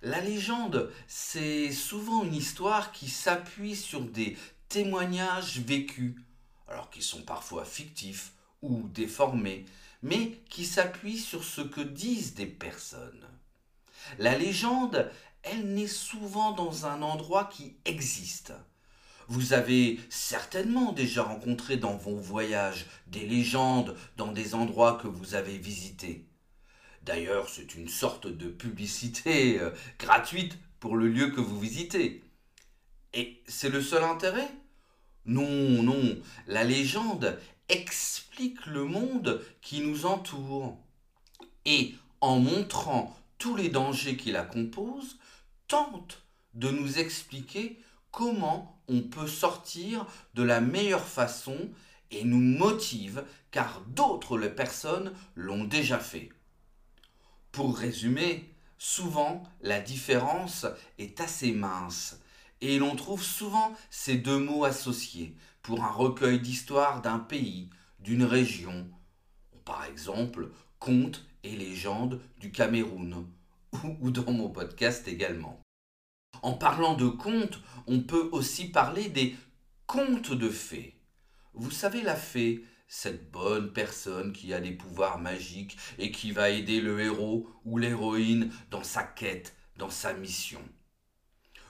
La 0.02 0.21
légende, 0.21 0.92
c'est 1.07 1.71
souvent 1.71 2.25
une 2.25 2.35
histoire 2.35 2.92
qui 2.92 3.09
s'appuie 3.09 3.76
sur 3.76 4.02
des 4.02 4.37
témoignages 4.69 5.61
vécus, 5.61 6.16
alors 6.73 6.91
qui 6.91 7.02
sont 7.02 7.23
parfois 7.23 7.64
fictifs 7.64 8.33
ou 8.62 8.88
déformés, 8.88 9.67
mais 10.02 10.41
qui 10.49 10.64
s'appuient 10.64 11.19
sur 11.19 11.45
ce 11.45 11.61
que 11.61 11.81
disent 11.81 12.35
des 12.35 12.47
personnes. 12.47 13.29
La 14.19 14.37
légende, 14.37 15.11
elle 15.43 15.75
naît 15.75 15.87
souvent 15.87 16.52
dans 16.52 16.87
un 16.87 17.02
endroit 17.02 17.45
qui 17.45 17.76
existe. 17.85 18.52
Vous 19.29 19.52
avez 19.52 20.00
certainement 20.09 20.93
déjà 20.93 21.23
rencontré 21.23 21.76
dans 21.76 21.97
vos 21.97 22.17
voyages 22.17 22.87
des 23.07 23.26
légendes 23.26 23.97
dans 24.17 24.33
des 24.33 24.55
endroits 24.55 24.99
que 25.00 25.07
vous 25.07 25.35
avez 25.35 25.59
visités. 25.59 26.26
D'ailleurs, 27.02 27.49
c'est 27.49 27.75
une 27.75 27.88
sorte 27.88 28.26
de 28.26 28.49
publicité 28.49 29.61
euh, 29.61 29.71
gratuite 29.99 30.57
pour 30.81 30.97
le 30.97 31.09
lieu 31.09 31.31
que 31.31 31.41
vous 31.41 31.59
visitez. 31.59 32.23
Et 33.14 33.43
c'est 33.47 33.69
le 33.69 33.83
seul 33.83 34.05
intérêt? 34.05 34.49
Non, 35.25 35.83
non, 35.83 36.21
la 36.47 36.64
légende 36.64 37.38
explique 37.69 38.67
le 38.67 38.85
monde 38.85 39.45
qui 39.61 39.81
nous 39.81 40.05
entoure. 40.07 40.76
Et 41.64 41.95
en 42.21 42.38
montrant 42.38 43.17
tous 43.38 43.57
les 43.57 43.69
dangers 43.69 44.17
qui 44.17 44.33
la 44.33 44.43
composent, 44.43 45.19
tente 45.69 46.23
de 46.55 46.71
nous 46.71 46.99
expliquer 46.99 47.81
comment 48.11 48.81
on 48.88 49.00
peut 49.02 49.26
sortir 49.26 50.07
de 50.35 50.43
la 50.43 50.61
meilleure 50.61 51.07
façon 51.07 51.57
et 52.11 52.25
nous 52.25 52.41
motive 52.41 53.25
car 53.50 53.81
d'autres 53.87 54.38
personnes 54.49 55.12
l'ont 55.35 55.64
déjà 55.64 55.99
fait. 55.99 56.31
Pour 57.52 57.76
résumer, 57.76 58.55
souvent 58.76 59.43
la 59.61 59.81
différence 59.81 60.67
est 60.99 61.21
assez 61.21 61.52
mince 61.52 62.22
et 62.62 62.78
l'on 62.78 62.95
trouve 62.95 63.23
souvent 63.23 63.75
ces 63.90 64.16
deux 64.16 64.38
mots 64.38 64.64
associés 64.64 65.35
pour 65.62 65.85
un 65.85 65.90
recueil 65.90 66.40
d'histoires 66.40 67.02
d'un 67.02 67.19
pays, 67.19 67.69
d'une 67.99 68.25
région, 68.25 68.88
par 69.64 69.85
exemple 69.85 70.50
contes 70.78 71.25
et 71.42 71.57
légendes 71.57 72.21
du 72.38 72.50
Cameroun, 72.50 73.26
ou 74.00 74.11
dans 74.11 74.33
mon 74.33 74.49
podcast 74.49 75.07
également. 75.09 75.61
En 76.42 76.54
parlant 76.54 76.95
de 76.95 77.09
contes, 77.09 77.61
on 77.87 78.00
peut 78.00 78.28
aussi 78.33 78.69
parler 78.69 79.09
des 79.09 79.37
contes 79.87 80.33
de 80.33 80.49
fées. 80.49 80.97
Vous 81.54 81.71
savez, 81.71 82.02
la 82.02 82.16
fée, 82.16 82.64
cette 82.88 83.31
bonne 83.31 83.73
personne 83.73 84.33
qui 84.33 84.52
a 84.54 84.61
des 84.61 84.73
pouvoirs 84.73 85.19
magiques 85.19 85.76
et 85.99 86.11
qui 86.11 86.31
va 86.31 86.50
aider 86.50 86.81
le 86.81 87.00
héros 87.00 87.49
ou 87.64 87.78
l'héroïne 87.78 88.52
dans 88.71 88.85
sa 88.85 89.02
quête, 89.02 89.54
dans 89.76 89.90
sa 89.90 90.14
mission. 90.14 90.62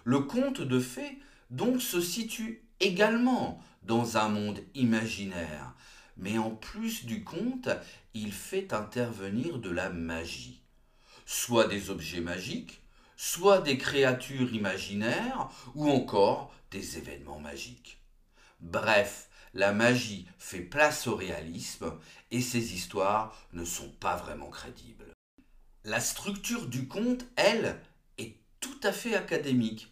Le 0.04 0.21
conte 0.21 0.61
de 0.61 0.80
fées 0.80 1.18
donc 1.50 1.82
se 1.82 2.00
situe 2.00 2.62
également 2.80 3.62
dans 3.82 4.16
un 4.16 4.28
monde 4.28 4.61
imaginaire, 4.75 5.75
mais 6.16 6.38
en 6.38 6.50
plus 6.50 7.04
du 7.04 7.25
conte, 7.25 7.68
il 8.14 8.32
fait 8.32 8.73
intervenir 8.73 9.59
de 9.59 9.71
la 9.71 9.90
magie, 9.90 10.62
soit 11.26 11.68
des 11.68 11.90
objets 11.90 12.21
magiques, 12.21 12.82
soit 13.16 13.61
des 13.61 13.78
créatures 13.78 14.52
imaginaires, 14.52 15.50
ou 15.75 15.88
encore 15.88 16.52
des 16.71 16.99
événements 16.99 17.40
magiques. 17.40 17.99
Bref, 18.61 19.28
la 19.54 19.73
magie 19.73 20.26
fait 20.38 20.61
place 20.61 21.06
au 21.06 21.14
réalisme 21.14 21.92
et 22.30 22.40
ces 22.40 22.75
histoires 22.75 23.37
ne 23.52 23.64
sont 23.64 23.90
pas 24.00 24.16
vraiment 24.16 24.49
crédibles. 24.49 25.12
La 25.85 26.00
structure 26.00 26.66
du 26.66 26.88
conte, 26.88 27.25
elle, 27.37 27.80
est 28.18 28.37
tout 28.61 28.80
à 28.82 28.92
fait 28.92 29.14
académique. 29.14 29.91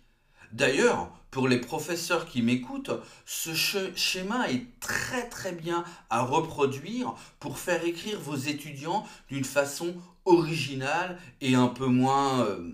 D'ailleurs, 0.53 1.13
pour 1.31 1.47
les 1.47 1.61
professeurs 1.61 2.27
qui 2.27 2.43
m'écoutent, 2.43 2.91
ce 3.25 3.55
schéma 3.95 4.51
est 4.51 4.81
très 4.81 5.29
très 5.29 5.53
bien 5.53 5.85
à 6.11 6.23
reproduire 6.23 7.15
pour 7.39 7.59
faire 7.59 7.85
écrire 7.85 8.19
vos 8.19 8.37
étudiants 8.37 9.07
d'une 9.29 9.45
façon 9.45 9.95
originale 10.25 11.19
et 11.41 11.55
un 11.55 11.69
peu 11.69 11.87
moins 11.87 12.41
euh, 12.41 12.73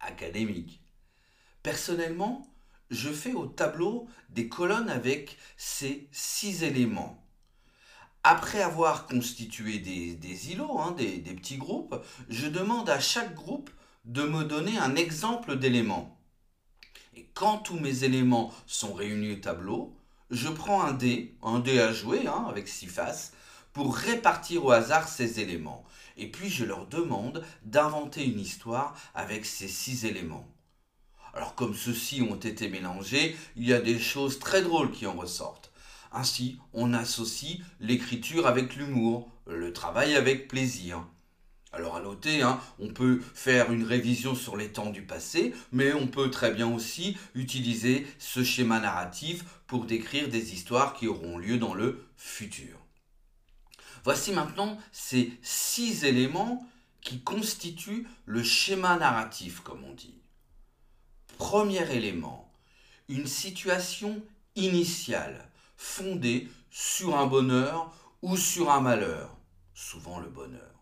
académique. 0.00 0.80
Personnellement, 1.62 2.48
je 2.90 3.10
fais 3.10 3.34
au 3.34 3.46
tableau 3.46 4.08
des 4.30 4.48
colonnes 4.48 4.88
avec 4.88 5.36
ces 5.58 6.08
six 6.10 6.62
éléments. 6.62 7.22
Après 8.24 8.62
avoir 8.62 9.06
constitué 9.06 9.78
des, 9.78 10.50
îlots, 10.50 10.78
hein, 10.78 10.92
des, 10.92 11.18
des 11.18 11.34
petits 11.34 11.58
groupes, 11.58 12.02
je 12.30 12.46
demande 12.46 12.88
à 12.88 13.00
chaque 13.00 13.34
groupe 13.34 13.70
de 14.06 14.22
me 14.22 14.44
donner 14.44 14.78
un 14.78 14.96
exemple 14.96 15.58
d'élément. 15.58 16.17
Et 17.18 17.26
quand 17.34 17.58
tous 17.58 17.80
mes 17.80 18.04
éléments 18.04 18.54
sont 18.68 18.92
réunis 18.92 19.32
au 19.32 19.40
tableau, 19.40 19.92
je 20.30 20.48
prends 20.48 20.82
un 20.82 20.92
dé, 20.92 21.34
un 21.42 21.58
dé 21.58 21.80
à 21.80 21.92
jouer 21.92 22.28
hein, 22.28 22.46
avec 22.48 22.68
six 22.68 22.86
faces, 22.86 23.32
pour 23.72 23.96
répartir 23.96 24.64
au 24.64 24.70
hasard 24.70 25.08
ces 25.08 25.40
éléments. 25.40 25.84
Et 26.16 26.30
puis 26.30 26.48
je 26.48 26.64
leur 26.64 26.86
demande 26.86 27.44
d'inventer 27.64 28.24
une 28.24 28.38
histoire 28.38 28.94
avec 29.16 29.46
ces 29.46 29.66
six 29.66 30.04
éléments. 30.04 30.46
Alors 31.34 31.56
comme 31.56 31.74
ceux-ci 31.74 32.22
ont 32.22 32.36
été 32.36 32.68
mélangés, 32.68 33.36
il 33.56 33.66
y 33.66 33.72
a 33.72 33.80
des 33.80 33.98
choses 33.98 34.38
très 34.38 34.62
drôles 34.62 34.92
qui 34.92 35.04
en 35.08 35.14
ressortent. 35.14 35.72
Ainsi, 36.12 36.60
on 36.72 36.94
associe 36.94 37.58
l'écriture 37.80 38.46
avec 38.46 38.76
l'humour, 38.76 39.28
le 39.48 39.72
travail 39.72 40.14
avec 40.14 40.46
plaisir. 40.46 41.04
Alors 41.72 41.96
à 41.96 42.00
noter, 42.00 42.40
hein, 42.40 42.60
on 42.78 42.88
peut 42.88 43.20
faire 43.34 43.72
une 43.72 43.84
révision 43.84 44.34
sur 44.34 44.56
les 44.56 44.72
temps 44.72 44.90
du 44.90 45.02
passé, 45.02 45.54
mais 45.70 45.92
on 45.92 46.06
peut 46.06 46.30
très 46.30 46.52
bien 46.52 46.72
aussi 46.72 47.16
utiliser 47.34 48.06
ce 48.18 48.42
schéma 48.42 48.80
narratif 48.80 49.44
pour 49.66 49.84
décrire 49.84 50.28
des 50.28 50.54
histoires 50.54 50.94
qui 50.94 51.06
auront 51.06 51.36
lieu 51.36 51.58
dans 51.58 51.74
le 51.74 52.06
futur. 52.16 52.78
Voici 54.04 54.32
maintenant 54.32 54.78
ces 54.92 55.32
six 55.42 56.04
éléments 56.04 56.66
qui 57.02 57.20
constituent 57.20 58.06
le 58.24 58.42
schéma 58.42 58.96
narratif, 58.96 59.60
comme 59.60 59.84
on 59.84 59.92
dit. 59.92 60.14
Premier 61.36 61.90
élément, 61.94 62.50
une 63.08 63.26
situation 63.26 64.22
initiale 64.56 65.50
fondée 65.76 66.48
sur 66.70 67.16
un 67.16 67.26
bonheur 67.26 67.92
ou 68.22 68.36
sur 68.36 68.70
un 68.70 68.80
malheur, 68.80 69.36
souvent 69.74 70.18
le 70.18 70.28
bonheur. 70.28 70.77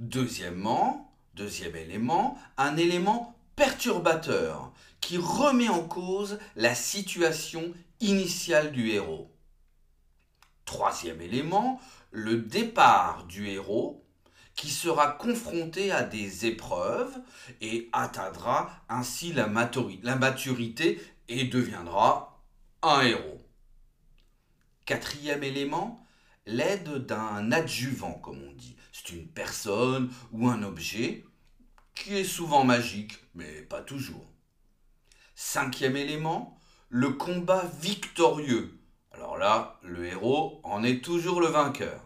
Deuxièmement, 0.00 1.12
deuxième 1.34 1.76
élément, 1.76 2.38
un 2.56 2.76
élément 2.76 3.36
perturbateur 3.56 4.72
qui 5.00 5.16
remet 5.16 5.68
en 5.68 5.84
cause 5.84 6.38
la 6.56 6.74
situation 6.74 7.72
initiale 8.00 8.72
du 8.72 8.90
héros. 8.90 9.30
Troisième 10.64 11.20
élément, 11.20 11.80
le 12.10 12.36
départ 12.36 13.24
du 13.24 13.48
héros 13.48 14.04
qui 14.54 14.70
sera 14.70 15.12
confronté 15.12 15.92
à 15.92 16.02
des 16.02 16.46
épreuves 16.46 17.16
et 17.60 17.88
atteindra 17.92 18.70
ainsi 18.88 19.32
la 19.32 19.46
maturité 19.46 21.00
et 21.28 21.44
deviendra 21.44 22.42
un 22.82 23.02
héros. 23.02 23.40
Quatrième 24.84 25.44
élément, 25.44 26.04
l'aide 26.46 27.06
d'un 27.06 27.52
adjuvant, 27.52 28.14
comme 28.14 28.42
on 28.42 28.52
dit. 28.52 28.76
Une 29.10 29.26
personne 29.26 30.10
ou 30.32 30.48
un 30.48 30.62
objet 30.62 31.24
qui 31.94 32.14
est 32.14 32.24
souvent 32.24 32.64
magique, 32.64 33.18
mais 33.34 33.62
pas 33.62 33.80
toujours. 33.80 34.26
Cinquième 35.34 35.96
élément, 35.96 36.58
le 36.88 37.10
combat 37.10 37.64
victorieux. 37.80 38.78
Alors 39.12 39.38
là, 39.38 39.80
le 39.82 40.06
héros 40.06 40.60
en 40.62 40.82
est 40.84 41.02
toujours 41.02 41.40
le 41.40 41.48
vainqueur. 41.48 42.02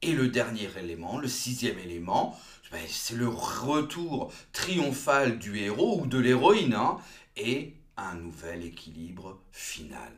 Et 0.00 0.12
le 0.12 0.28
dernier 0.28 0.68
élément, 0.78 1.18
le 1.18 1.28
sixième 1.28 1.78
élément, 1.78 2.38
ben, 2.70 2.84
c'est 2.88 3.16
le 3.16 3.28
retour 3.28 4.32
triomphal 4.52 5.38
du 5.38 5.58
héros 5.58 6.00
ou 6.00 6.06
de 6.06 6.18
l'héroïne 6.18 6.74
hein, 6.74 6.98
et 7.36 7.76
un 7.96 8.14
nouvel 8.14 8.64
équilibre 8.64 9.42
final 9.52 10.12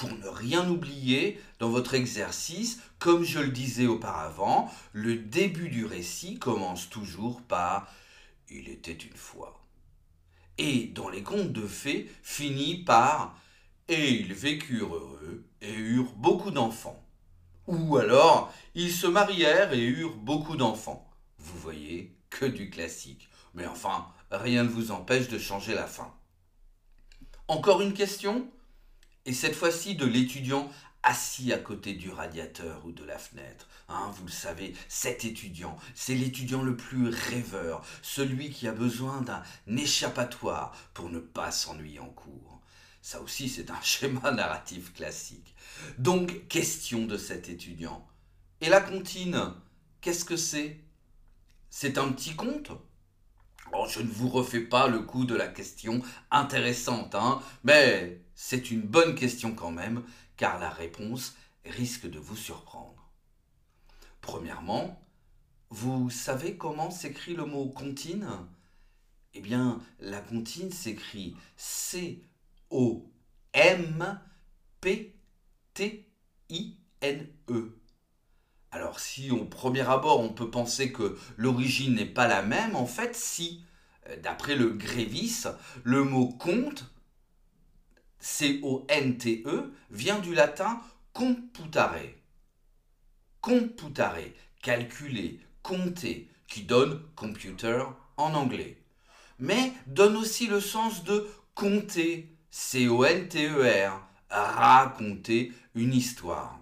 pour 0.00 0.16
ne 0.16 0.28
rien 0.28 0.66
oublier 0.66 1.38
dans 1.58 1.68
votre 1.68 1.92
exercice, 1.92 2.80
comme 2.98 3.22
je 3.22 3.38
le 3.38 3.50
disais 3.50 3.86
auparavant, 3.86 4.72
le 4.94 5.16
début 5.16 5.68
du 5.68 5.84
récit 5.84 6.38
commence 6.38 6.88
toujours 6.88 7.42
par 7.42 7.86
Il 8.48 8.70
était 8.70 8.94
une 8.94 9.16
fois. 9.16 9.62
Et 10.56 10.86
dans 10.86 11.10
les 11.10 11.22
contes 11.22 11.52
de 11.52 11.66
fées 11.66 12.10
finit 12.22 12.82
par 12.82 13.38
Et 13.88 14.12
ils 14.12 14.32
vécurent 14.32 14.96
heureux 14.96 15.44
et 15.60 15.74
eurent 15.74 16.14
beaucoup 16.16 16.50
d'enfants. 16.50 17.04
Ou 17.66 17.98
alors 17.98 18.50
Ils 18.74 18.92
se 18.92 19.06
marièrent 19.06 19.74
et 19.74 19.84
eurent 19.84 20.16
beaucoup 20.16 20.56
d'enfants. 20.56 21.10
Vous 21.36 21.58
voyez, 21.58 22.16
que 22.30 22.46
du 22.46 22.70
classique. 22.70 23.28
Mais 23.52 23.66
enfin, 23.66 24.06
rien 24.30 24.64
ne 24.64 24.70
vous 24.70 24.92
empêche 24.92 25.28
de 25.28 25.38
changer 25.38 25.74
la 25.74 25.86
fin. 25.86 26.14
Encore 27.48 27.82
une 27.82 27.92
question? 27.92 28.50
Et 29.26 29.32
cette 29.32 29.54
fois-ci 29.54 29.94
de 29.94 30.06
l'étudiant 30.06 30.70
assis 31.02 31.52
à 31.52 31.58
côté 31.58 31.94
du 31.94 32.10
radiateur 32.10 32.84
ou 32.84 32.92
de 32.92 33.04
la 33.04 33.18
fenêtre. 33.18 33.68
Hein, 33.88 34.12
vous 34.16 34.26
le 34.26 34.30
savez, 34.30 34.74
cet 34.88 35.24
étudiant, 35.24 35.76
c'est 35.94 36.14
l'étudiant 36.14 36.62
le 36.62 36.76
plus 36.76 37.08
rêveur, 37.08 37.84
celui 38.02 38.50
qui 38.50 38.68
a 38.68 38.72
besoin 38.72 39.22
d'un 39.22 39.42
échappatoire 39.66 40.76
pour 40.94 41.08
ne 41.08 41.18
pas 41.18 41.50
s'ennuyer 41.50 42.00
en 42.00 42.10
cours. 42.10 42.60
Ça 43.02 43.20
aussi, 43.20 43.48
c'est 43.48 43.70
un 43.70 43.80
schéma 43.82 44.30
narratif 44.30 44.92
classique. 44.92 45.54
Donc, 45.98 46.48
question 46.48 47.06
de 47.06 47.16
cet 47.16 47.48
étudiant. 47.48 48.06
Et 48.60 48.68
la 48.68 48.80
comptine, 48.80 49.54
qu'est-ce 50.00 50.24
que 50.24 50.36
c'est? 50.36 50.80
C'est 51.70 51.96
un 51.96 52.10
petit 52.12 52.36
conte? 52.36 52.72
Oh, 53.72 53.86
je 53.88 54.00
ne 54.00 54.10
vous 54.10 54.28
refais 54.28 54.60
pas 54.60 54.88
le 54.88 55.00
coup 55.00 55.24
de 55.24 55.34
la 55.36 55.46
question 55.46 56.02
intéressante, 56.30 57.14
hein, 57.14 57.40
mais 57.62 58.20
c'est 58.42 58.70
une 58.70 58.80
bonne 58.80 59.14
question 59.14 59.54
quand 59.54 59.70
même, 59.70 60.02
car 60.38 60.58
la 60.58 60.70
réponse 60.70 61.36
risque 61.66 62.08
de 62.08 62.18
vous 62.18 62.38
surprendre. 62.38 63.12
Premièrement, 64.22 64.98
vous 65.68 66.08
savez 66.08 66.56
comment 66.56 66.90
s'écrit 66.90 67.34
le 67.34 67.44
mot 67.44 67.66
comptine? 67.66 68.26
Eh 69.34 69.42
bien, 69.42 69.78
la 69.98 70.22
comptine 70.22 70.72
s'écrit 70.72 71.36
C-O-M-P-T-I-N-E. 71.58 72.20
Alors 78.70 79.00
si 79.00 79.30
au 79.30 79.44
premier 79.44 79.82
abord 79.82 80.20
on 80.20 80.32
peut 80.32 80.50
penser 80.50 80.92
que 80.92 81.18
l'origine 81.36 81.94
n'est 81.94 82.06
pas 82.06 82.26
la 82.26 82.40
même, 82.40 82.74
en 82.74 82.86
fait 82.86 83.14
si, 83.14 83.66
euh, 84.08 84.16
d'après 84.22 84.56
le 84.56 84.70
Grévis, 84.70 85.44
le 85.84 86.04
mot 86.04 86.28
compte, 86.28 86.90
C-O-N-T-E, 88.20 89.72
vient 89.90 90.18
du 90.18 90.34
latin 90.34 90.80
computare. 91.12 92.00
Computare, 93.40 94.18
calculer, 94.62 95.40
compter, 95.62 96.28
qui 96.46 96.62
donne 96.62 97.02
computer 97.16 97.84
en 98.16 98.34
anglais. 98.34 98.76
Mais 99.38 99.72
donne 99.86 100.16
aussi 100.16 100.46
le 100.46 100.60
sens 100.60 101.04
de 101.04 101.26
compter, 101.54 102.28
C-O-N-T-E-R, 102.50 104.06
raconter 104.28 105.52
une 105.74 105.94
histoire. 105.94 106.60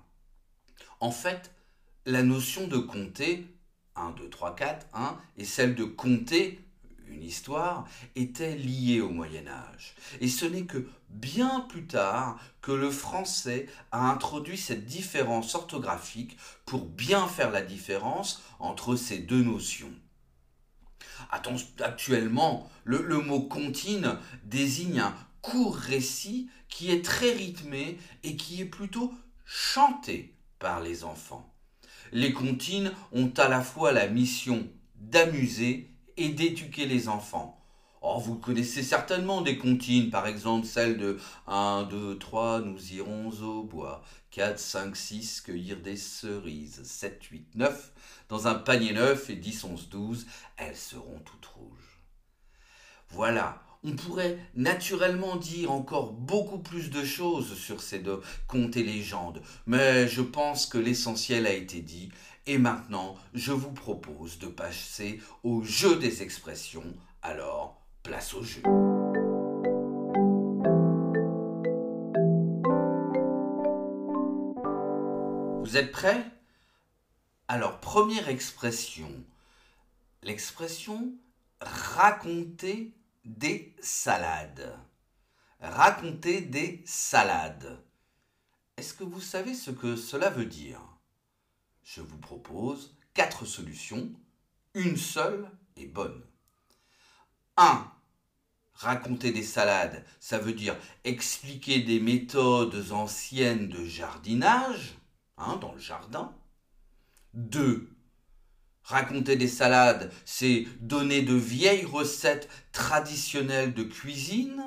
En 1.00 1.10
fait, 1.10 1.52
la 2.06 2.22
notion 2.22 2.68
de 2.68 2.78
compter, 2.78 3.46
1, 3.96 4.10
2, 4.10 4.30
3, 4.30 4.56
4, 4.56 4.86
1, 4.92 5.20
et 5.36 5.44
celle 5.44 5.74
de 5.74 5.84
compter, 5.84 6.60
une 7.10 7.22
histoire, 7.22 7.88
était 8.16 8.56
liée 8.56 9.00
au 9.00 9.10
Moyen 9.10 9.46
Âge. 9.46 9.94
Et 10.20 10.28
ce 10.28 10.44
n'est 10.44 10.64
que 10.64 10.88
bien 11.08 11.60
plus 11.68 11.86
tard 11.86 12.38
que 12.60 12.72
le 12.72 12.90
français 12.90 13.66
a 13.92 14.10
introduit 14.10 14.58
cette 14.58 14.86
différence 14.86 15.54
orthographique 15.54 16.36
pour 16.66 16.84
bien 16.84 17.26
faire 17.26 17.50
la 17.50 17.62
différence 17.62 18.42
entre 18.58 18.96
ces 18.96 19.18
deux 19.18 19.42
notions. 19.42 19.92
Actuellement, 21.80 22.70
le, 22.84 23.18
mot 23.18 23.40
comptine 23.40 24.18
désigne 24.44 25.00
un 25.00 25.14
court 25.42 25.76
récit 25.76 26.48
qui 26.68 26.90
est 26.90 27.04
très 27.04 27.32
rythmé 27.32 27.98
et 28.22 28.36
qui 28.36 28.60
est 28.60 28.66
plutôt 28.66 29.12
chanté 29.44 30.34
par 30.58 30.80
les 30.80 31.04
enfants 31.04 31.52
les 32.12 32.32
comptines 32.32 32.92
ont 33.12 33.32
à 33.36 33.48
la 33.48 33.62
fois 33.62 33.92
la 33.92 34.08
mission 34.08 34.66
d'amuser 34.96 35.90
et 36.18 36.28
d'éduquer 36.30 36.86
les 36.86 37.08
enfants. 37.08 37.54
Oh, 38.02 38.18
vous 38.18 38.36
connaissez 38.36 38.82
certainement 38.82 39.40
des 39.40 39.58
comptines, 39.58 40.10
par 40.10 40.26
exemple 40.26 40.66
celle 40.66 40.98
de 40.98 41.18
1, 41.46 41.84
2, 41.84 42.18
3, 42.18 42.60
nous 42.60 42.92
irons 42.92 43.30
au 43.40 43.64
bois, 43.64 44.04
4, 44.30 44.58
5, 44.58 44.96
6, 44.96 45.40
cueillir 45.40 45.80
des 45.80 45.96
cerises, 45.96 46.82
7, 46.84 47.24
8, 47.24 47.54
9, 47.56 47.92
dans 48.28 48.46
un 48.46 48.54
panier 48.54 48.92
neuf, 48.92 49.30
et 49.30 49.34
10, 49.34 49.64
11, 49.64 49.88
12, 49.88 50.26
elles 50.56 50.76
seront 50.76 51.20
toutes 51.24 51.46
rouges. 51.46 52.04
Voilà, 53.10 53.62
on 53.82 53.92
pourrait 53.92 54.38
naturellement 54.54 55.36
dire 55.36 55.72
encore 55.72 56.12
beaucoup 56.12 56.58
plus 56.58 56.90
de 56.90 57.04
choses 57.04 57.56
sur 57.56 57.80
ces 57.80 57.98
deux 57.98 58.20
contes 58.46 58.76
et 58.76 58.82
légendes, 58.82 59.42
mais 59.66 60.06
je 60.06 60.22
pense 60.22 60.66
que 60.66 60.78
l'essentiel 60.78 61.46
a 61.46 61.52
été 61.52 61.80
dit, 61.80 62.10
et 62.48 62.56
maintenant 62.56 63.14
je 63.34 63.52
vous 63.52 63.72
propose 63.72 64.38
de 64.38 64.48
passer 64.48 65.20
au 65.44 65.62
jeu 65.62 65.96
des 65.96 66.22
expressions, 66.22 66.96
alors 67.22 67.80
place 68.02 68.32
au 68.34 68.42
jeu. 68.42 68.62
Vous 75.62 75.76
êtes 75.76 75.92
prêts? 75.92 76.24
Alors 77.48 77.80
première 77.80 78.30
expression, 78.30 79.12
l'expression 80.22 81.12
raconter 81.60 82.94
des 83.26 83.76
salades. 83.80 84.74
Raconter 85.60 86.40
des 86.40 86.82
salades. 86.86 87.84
Est-ce 88.78 88.94
que 88.94 89.04
vous 89.04 89.20
savez 89.20 89.54
ce 89.54 89.70
que 89.70 89.96
cela 89.96 90.30
veut 90.30 90.46
dire? 90.46 90.80
Je 91.90 92.02
vous 92.02 92.18
propose 92.18 92.94
quatre 93.14 93.46
solutions. 93.46 94.12
Une 94.74 94.98
seule 94.98 95.50
est 95.78 95.86
bonne. 95.86 96.22
1. 97.56 97.90
raconter 98.74 99.32
des 99.32 99.42
salades, 99.42 100.04
ça 100.20 100.38
veut 100.38 100.52
dire 100.52 100.76
expliquer 101.04 101.80
des 101.80 101.98
méthodes 101.98 102.92
anciennes 102.92 103.70
de 103.70 103.86
jardinage, 103.86 104.98
hein, 105.38 105.56
dans 105.56 105.72
le 105.72 105.78
jardin. 105.78 106.36
2. 107.32 107.96
Raconter 108.82 109.36
des 109.36 109.48
salades, 109.48 110.12
c'est 110.26 110.66
donner 110.80 111.22
de 111.22 111.34
vieilles 111.34 111.86
recettes 111.86 112.50
traditionnelles 112.70 113.72
de 113.72 113.84
cuisine. 113.84 114.62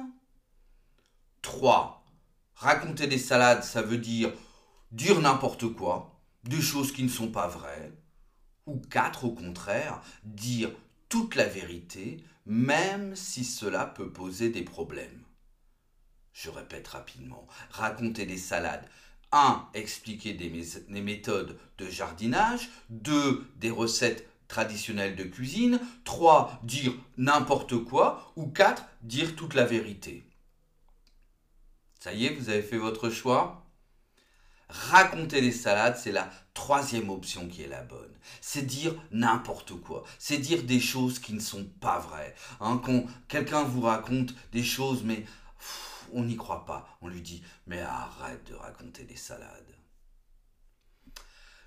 3. 1.44 2.04
Raconter 2.56 3.06
des 3.06 3.20
salades, 3.20 3.64
ça 3.64 3.84
veut 3.84 4.00
dire 4.00 4.34
dire 4.92 5.22
n'importe 5.22 5.72
quoi, 5.74 6.11
des 6.44 6.62
choses 6.62 6.92
qui 6.92 7.04
ne 7.04 7.10
sont 7.10 7.32
pas 7.32 7.48
vraies. 7.48 7.92
Ou 8.68 8.78
4, 8.78 9.26
au 9.26 9.32
contraire, 9.32 10.02
dire 10.24 10.72
toute 11.10 11.36
la 11.36 11.46
vérité, 11.46 12.24
même 12.46 13.16
si 13.16 13.44
cela 13.44 13.86
peut 13.86 14.12
poser 14.12 14.50
des 14.50 14.64
problèmes. 14.64 15.24
Je 16.34 16.50
répète 16.50 16.88
rapidement, 16.88 17.48
raconter 17.70 18.26
des 18.26 18.38
salades. 18.38 18.88
1. 19.32 19.70
Expliquer 19.74 20.34
des, 20.34 20.50
méthodes 21.02 21.58
de 21.78 21.90
jardinage. 21.90 22.70
2. 22.90 23.48
Des 23.58 23.70
recettes 23.70 24.28
traditionnelles 24.48 25.16
de 25.16 25.24
cuisine. 25.24 25.80
3. 26.04 26.60
Dire 26.64 26.94
n'importe 27.18 27.78
quoi. 27.84 28.34
Ou 28.36 28.48
4. 28.48 28.84
Dire 29.04 29.36
toute 29.36 29.54
la 29.54 29.66
vérité. 29.66 30.26
Ça 32.00 32.14
y 32.14 32.26
est, 32.26 32.34
vous 32.34 32.50
avez 32.50 32.64
fait 32.64 32.78
votre 32.78 33.10
choix? 33.10 33.64
Raconter 34.72 35.42
des 35.42 35.52
salades, 35.52 35.98
c'est 35.98 36.12
la 36.12 36.30
troisième 36.54 37.10
option 37.10 37.48
qui 37.48 37.64
est 37.64 37.68
la 37.68 37.84
bonne. 37.84 38.14
C'est 38.40 38.66
dire 38.66 38.96
n'importe 39.12 39.74
quoi. 39.82 40.04
C'est 40.18 40.38
dire 40.38 40.64
des 40.64 40.80
choses 40.80 41.20
qui 41.20 41.34
ne 41.34 41.40
sont 41.40 41.66
pas 41.80 42.00
vraies. 42.00 42.34
Hein, 42.60 42.82
quand 42.84 43.06
quelqu'un 43.28 43.64
vous 43.64 43.82
raconte 43.82 44.34
des 44.52 44.64
choses, 44.64 45.04
mais 45.04 45.26
on 46.14 46.24
n'y 46.24 46.36
croit 46.36 46.66
pas. 46.66 46.98
On 47.02 47.08
lui 47.08 47.22
dit, 47.22 47.44
mais 47.68 47.82
arrête 47.82 48.50
de 48.50 48.56
raconter 48.56 49.04
des 49.04 49.16
salades. 49.16 49.76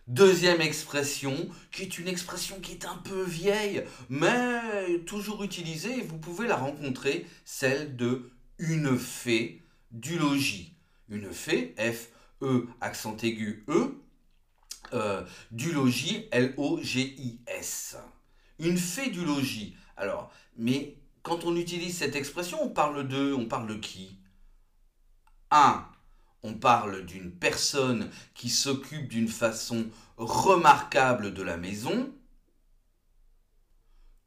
Deuxième 0.06 0.60
expression, 0.60 1.48
qui 1.72 1.82
est 1.82 1.98
une 1.98 2.08
expression 2.08 2.60
qui 2.60 2.72
est 2.72 2.84
un 2.84 2.96
peu 2.96 3.22
vieille, 3.22 3.84
mais 4.10 4.98
toujours 5.06 5.42
utilisée, 5.44 6.02
vous 6.02 6.18
pouvez 6.18 6.46
la 6.46 6.56
rencontrer, 6.56 7.26
celle 7.46 7.96
de 7.96 8.30
une 8.58 8.98
fée 8.98 9.62
du 9.92 10.18
logis. 10.18 10.74
Une 11.08 11.32
fée, 11.32 11.74
F 11.78 12.08
E, 12.44 12.68
accent 12.82 13.16
aigu 13.22 13.64
E, 13.68 13.94
euh, 14.92 15.24
du 15.50 15.72
logis, 15.72 16.28
L-O-G-I-S. 16.30 17.96
Une 18.58 18.76
fée 18.76 19.08
du 19.08 19.24
logis. 19.24 19.74
Alors, 19.96 20.30
mais 20.58 20.98
quand 21.22 21.44
on 21.44 21.56
utilise 21.56 21.96
cette 21.96 22.16
expression, 22.16 22.62
on 22.62 22.68
parle 22.68 23.08
de, 23.08 23.32
on 23.32 23.46
parle 23.46 23.66
de 23.66 23.76
qui? 23.76 24.18
1. 25.50 25.88
On 26.42 26.52
parle 26.52 27.06
d'une 27.06 27.32
personne 27.32 28.10
qui 28.34 28.50
s'occupe 28.50 29.08
d'une 29.08 29.28
façon 29.28 29.88
remarquable 30.18 31.32
de 31.32 31.42
la 31.42 31.56
maison. 31.56 32.12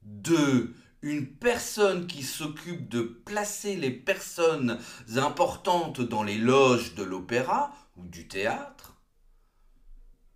2 0.01 0.73
une 1.03 1.27
personne 1.27 2.07
qui 2.07 2.23
s'occupe 2.23 2.89
de 2.89 3.01
placer 3.01 3.75
les 3.75 3.91
personnes 3.91 4.79
importantes 5.15 6.01
dans 6.01 6.23
les 6.23 6.37
loges 6.37 6.95
de 6.95 7.03
l'opéra 7.03 7.71
ou 7.97 8.05
du 8.07 8.27
théâtre. 8.27 8.95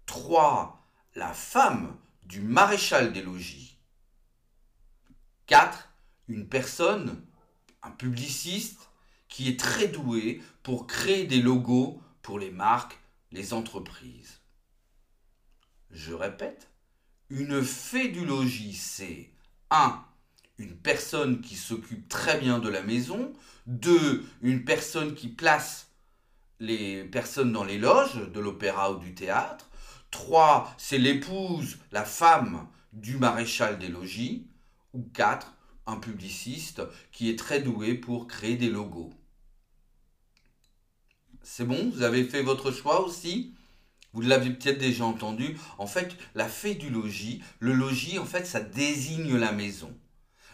3. 0.06 0.86
La 1.16 1.34
femme 1.34 1.98
du 2.24 2.42
maréchal 2.42 3.14
des 3.14 3.22
logis. 3.22 3.78
4. 5.48 5.90
Une 6.28 6.48
personne, 6.48 7.26
un 7.82 7.92
publiciste, 7.92 8.90
qui 9.28 9.48
est 9.48 9.60
très 9.60 9.88
doué 9.88 10.42
pour 10.64 10.88
créer 10.88 11.26
des 11.26 11.42
logos 11.42 12.02
pour 12.22 12.38
les 12.38 12.52
marques, 12.52 13.00
les 13.32 13.54
entreprises. 13.54 14.42
Je 15.90 16.14
répète, 16.14 16.70
une 17.30 17.64
fée 17.64 18.10
du 18.10 18.26
logis, 18.26 18.76
c'est 18.76 19.32
1 19.70 20.06
une 20.62 20.78
personne 20.78 21.42
qui 21.42 21.56
s'occupe 21.56 22.08
très 22.08 22.40
bien 22.40 22.60
de 22.60 22.70
la 22.70 22.84
maison. 22.84 23.34
Deux, 23.66 24.26
une 24.42 24.64
personne 24.64 25.16
qui 25.16 25.28
place 25.28 25.91
les 26.62 27.04
personnes 27.04 27.52
dans 27.52 27.66
les 27.66 27.80
loges 27.80 28.32
de 28.32 28.40
l'opéra 28.40 28.92
ou 28.92 29.00
du 29.00 29.14
théâtre. 29.14 29.70
Trois, 30.12 30.74
c'est 30.78 31.00
l'épouse, 31.00 31.80
la 31.92 32.06
femme 32.06 32.68
du 32.94 33.18
maréchal 33.18 33.80
des 33.80 33.90
logis. 33.90 34.48
Ou 34.94 35.04
quatre, 35.14 35.56
un 35.88 35.96
publiciste 35.98 36.82
qui 37.12 37.30
est 37.30 37.40
très 37.40 37.62
doué 37.62 37.96
pour 37.96 38.28
créer 38.28 38.58
des 38.58 38.70
logos. 38.70 39.14
C'est 41.42 41.66
bon, 41.66 41.90
vous 41.90 42.04
avez 42.04 42.26
fait 42.26 42.44
votre 42.44 42.72
choix 42.72 43.02
aussi? 43.06 43.56
Vous 44.14 44.22
l'avez 44.22 44.52
peut-être 44.52 44.78
déjà 44.78 45.06
entendu. 45.06 45.58
En 45.78 45.88
fait, 45.88 46.16
la 46.36 46.50
fée 46.50 46.76
du 46.76 46.90
logis, 46.90 47.42
le 47.60 47.74
logis, 47.74 48.20
en 48.20 48.26
fait, 48.26 48.46
ça 48.46 48.60
désigne 48.60 49.38
la 49.38 49.54
maison. 49.54 49.98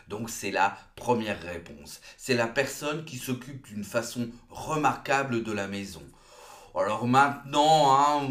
Donc 0.08 0.30
c'est 0.30 0.52
la 0.52 0.78
première 0.96 1.42
réponse. 1.42 2.02
C'est 2.18 2.36
la 2.36 2.48
personne 2.48 3.06
qui 3.06 3.18
s'occupe 3.18 3.68
d'une 3.68 3.84
façon 3.84 4.30
remarquable 4.50 5.44
de 5.44 5.52
la 5.52 5.68
maison. 5.68 6.04
Alors 6.80 7.08
maintenant, 7.08 7.98
hein, 7.98 8.30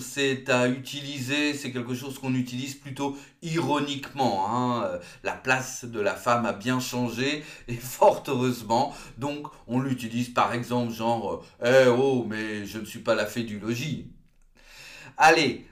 c'est 0.00 0.48
à 0.48 0.66
utiliser, 0.66 1.52
c'est 1.52 1.72
quelque 1.72 1.94
chose 1.94 2.18
qu'on 2.18 2.34
utilise 2.34 2.74
plutôt 2.74 3.18
ironiquement. 3.42 4.46
Hein. 4.48 4.98
La 5.22 5.32
place 5.32 5.84
de 5.84 6.00
la 6.00 6.14
femme 6.14 6.46
a 6.46 6.54
bien 6.54 6.80
changé 6.80 7.44
et 7.68 7.76
fort 7.76 8.24
heureusement. 8.28 8.94
Donc 9.18 9.46
on 9.66 9.78
l'utilise 9.78 10.30
par 10.30 10.54
exemple 10.54 10.90
genre 10.92 11.44
Eh 11.62 11.86
oh, 11.86 12.24
mais 12.26 12.64
je 12.64 12.78
ne 12.78 12.86
suis 12.86 13.00
pas 13.00 13.14
la 13.14 13.26
fée 13.26 13.42
du 13.42 13.58
logis. 13.58 14.10
Allez, 15.18 15.66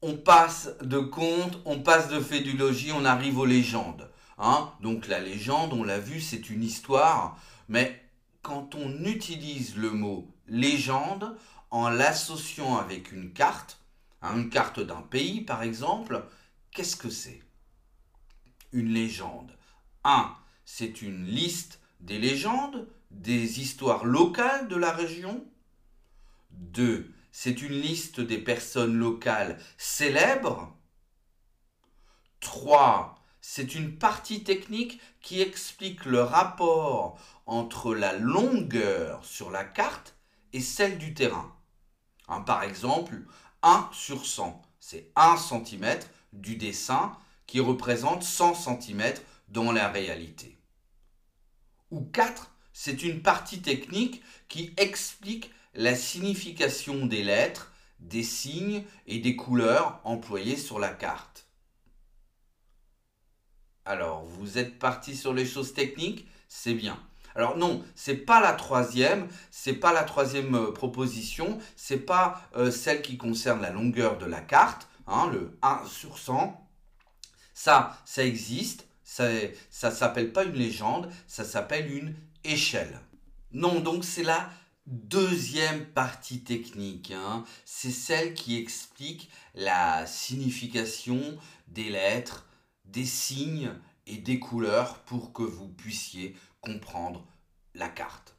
on 0.00 0.16
passe 0.16 0.70
de 0.80 0.98
conte, 0.98 1.60
on 1.66 1.80
passe 1.80 2.08
de 2.08 2.18
fée 2.18 2.40
du 2.40 2.56
logis, 2.56 2.92
on 2.92 3.04
arrive 3.04 3.38
aux 3.38 3.44
légendes. 3.44 4.10
Hein. 4.44 4.72
Donc 4.80 5.06
la 5.06 5.20
légende, 5.20 5.72
on 5.72 5.84
l'a 5.84 6.00
vu, 6.00 6.20
c'est 6.20 6.50
une 6.50 6.64
histoire, 6.64 7.38
mais 7.68 8.02
quand 8.42 8.74
on 8.74 9.04
utilise 9.04 9.76
le 9.76 9.92
mot 9.92 10.28
légende 10.48 11.38
en 11.70 11.88
l'associant 11.88 12.76
avec 12.76 13.12
une 13.12 13.32
carte, 13.32 13.78
hein, 14.20 14.36
une 14.36 14.50
carte 14.50 14.80
d'un 14.80 15.00
pays 15.00 15.42
par 15.42 15.62
exemple, 15.62 16.26
qu'est-ce 16.72 16.96
que 16.96 17.08
c'est? 17.08 17.40
Une 18.72 18.92
légende. 18.92 19.56
1. 20.02 20.34
C'est 20.64 21.02
une 21.02 21.24
liste 21.24 21.78
des 22.00 22.18
légendes, 22.18 22.88
des 23.12 23.60
histoires 23.60 24.04
locales 24.04 24.66
de 24.66 24.76
la 24.76 24.90
région. 24.90 25.46
2. 26.50 27.14
C'est 27.30 27.62
une 27.62 27.80
liste 27.80 28.20
des 28.20 28.38
personnes 28.38 28.96
locales 28.96 29.56
célèbres. 29.78 30.76
3 32.40 33.21
c'est 33.42 33.74
une 33.74 33.96
partie 33.96 34.44
technique 34.44 35.00
qui 35.20 35.42
explique 35.42 36.04
le 36.04 36.22
rapport 36.22 37.18
entre 37.44 37.92
la 37.92 38.14
longueur 38.14 39.24
sur 39.24 39.50
la 39.50 39.64
carte 39.64 40.14
et 40.52 40.60
celle 40.60 40.96
du 40.96 41.12
terrain. 41.12 41.54
Hein, 42.28 42.40
par 42.42 42.62
exemple, 42.62 43.20
1 43.62 43.90
sur 43.92 44.24
100, 44.24 44.62
c'est 44.78 45.10
1 45.16 45.36
cm 45.36 45.98
du 46.32 46.56
dessin 46.56 47.16
qui 47.46 47.58
représente 47.58 48.22
100 48.22 48.54
cm 48.54 49.14
dans 49.48 49.72
la 49.72 49.88
réalité. 49.88 50.56
Ou 51.90 52.00
4, 52.00 52.48
c'est 52.72 53.02
une 53.02 53.22
partie 53.22 53.60
technique 53.60 54.22
qui 54.48 54.72
explique 54.76 55.50
la 55.74 55.96
signification 55.96 57.06
des 57.06 57.24
lettres, 57.24 57.72
des 57.98 58.22
signes 58.22 58.84
et 59.08 59.18
des 59.18 59.34
couleurs 59.34 60.00
employées 60.04 60.56
sur 60.56 60.78
la 60.78 60.90
carte. 60.90 61.31
Alors, 63.84 64.24
vous 64.24 64.58
êtes 64.58 64.78
parti 64.78 65.16
sur 65.16 65.34
les 65.34 65.46
choses 65.46 65.74
techniques, 65.74 66.26
c'est 66.48 66.74
bien. 66.74 66.98
Alors 67.34 67.56
non, 67.56 67.82
c'est 67.94 68.16
pas 68.16 68.40
la 68.40 68.52
troisième, 68.52 69.26
c'est 69.50 69.72
pas 69.72 69.92
la 69.92 70.04
troisième 70.04 70.54
euh, 70.54 70.70
proposition, 70.70 71.58
c'est 71.76 71.98
pas 71.98 72.42
euh, 72.56 72.70
celle 72.70 73.02
qui 73.02 73.16
concerne 73.16 73.62
la 73.62 73.70
longueur 73.70 74.18
de 74.18 74.26
la 74.26 74.40
carte, 74.40 74.86
hein, 75.06 75.28
le 75.32 75.56
1 75.62 75.82
sur 75.86 76.18
100. 76.18 76.58
Ça, 77.54 77.98
ça 78.04 78.24
existe, 78.24 78.86
ça, 79.02 79.28
ça 79.70 79.90
s'appelle 79.90 80.32
pas 80.32 80.44
une 80.44 80.54
légende, 80.54 81.10
ça 81.26 81.44
s'appelle 81.44 81.90
une 81.90 82.14
échelle. 82.44 83.00
Non, 83.52 83.80
donc 83.80 84.04
c'est 84.04 84.22
la 84.22 84.50
deuxième 84.86 85.86
partie 85.86 86.40
technique, 86.40 87.12
hein. 87.12 87.44
c'est 87.64 87.90
celle 87.92 88.34
qui 88.34 88.58
explique 88.58 89.30
la 89.54 90.06
signification 90.06 91.20
des 91.68 91.88
lettres, 91.88 92.46
des 92.84 93.04
signes 93.04 93.72
et 94.06 94.18
des 94.18 94.38
couleurs 94.38 95.00
pour 95.00 95.32
que 95.32 95.42
vous 95.42 95.68
puissiez 95.68 96.36
comprendre 96.60 97.26
la 97.74 97.88
carte. 97.88 98.36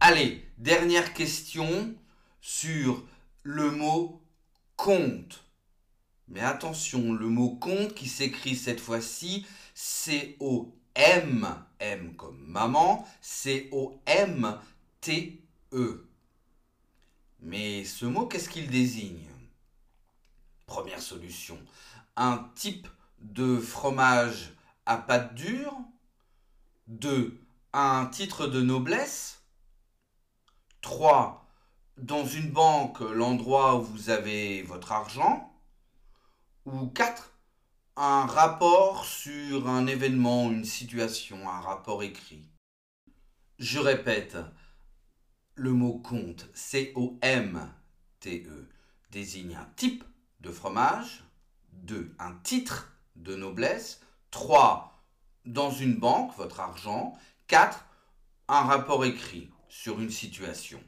Allez, 0.00 0.46
dernière 0.58 1.14
question 1.14 1.94
sur 2.40 3.04
le 3.42 3.70
mot 3.70 4.22
compte. 4.76 5.44
Mais 6.28 6.40
attention, 6.40 7.12
le 7.12 7.28
mot 7.28 7.56
compte 7.56 7.94
qui 7.94 8.08
s'écrit 8.08 8.56
cette 8.56 8.80
fois-ci 8.80 9.46
C-O-N-T-E 9.74 10.76
M, 10.96 11.46
M 11.78 12.16
comme 12.16 12.42
maman, 12.46 13.06
C-O-M-T-E. 13.20 14.56
Mais 17.40 17.84
ce 17.84 18.06
mot, 18.06 18.26
qu'est-ce 18.26 18.48
qu'il 18.48 18.70
désigne? 18.70 19.28
Première 20.64 21.02
solution, 21.02 21.58
un 22.16 22.50
type 22.54 22.88
de 23.20 23.58
fromage 23.58 24.52
à 24.84 24.96
pâte 24.96 25.34
dure. 25.34 25.76
2. 26.88 27.40
Un 27.72 28.06
titre 28.06 28.46
de 28.46 28.60
noblesse. 28.60 29.42
3. 30.82 31.46
Dans 31.98 32.26
une 32.26 32.50
banque, 32.50 33.00
l'endroit 33.00 33.76
où 33.76 33.82
vous 33.82 34.10
avez 34.10 34.62
votre 34.62 34.92
argent. 34.92 35.52
Ou 36.66 36.86
4 36.88 37.32
un 37.98 38.26
rapport 38.26 39.06
sur 39.06 39.68
un 39.68 39.86
événement, 39.86 40.50
une 40.50 40.66
situation, 40.66 41.48
un 41.48 41.60
rapport 41.60 42.02
écrit. 42.02 42.46
Je 43.58 43.78
répète, 43.78 44.36
le 45.54 45.72
mot 45.72 45.98
compte, 45.98 46.50
C-O-M-T-E, 46.52 47.08
désigne 49.10 49.56
un 49.56 49.66
type 49.76 50.04
de 50.40 50.50
fromage, 50.50 51.24
2. 51.72 52.14
un 52.18 52.34
titre 52.42 52.92
de 53.16 53.34
noblesse, 53.34 54.00
3. 54.30 55.02
dans 55.44 55.70
une 55.70 55.96
banque, 55.96 56.36
votre 56.36 56.60
argent, 56.60 57.12
4. 57.48 57.84
un 58.48 58.60
rapport 58.60 59.04
écrit 59.04 59.50
sur 59.68 60.00
une 60.00 60.10
situation. 60.10 60.80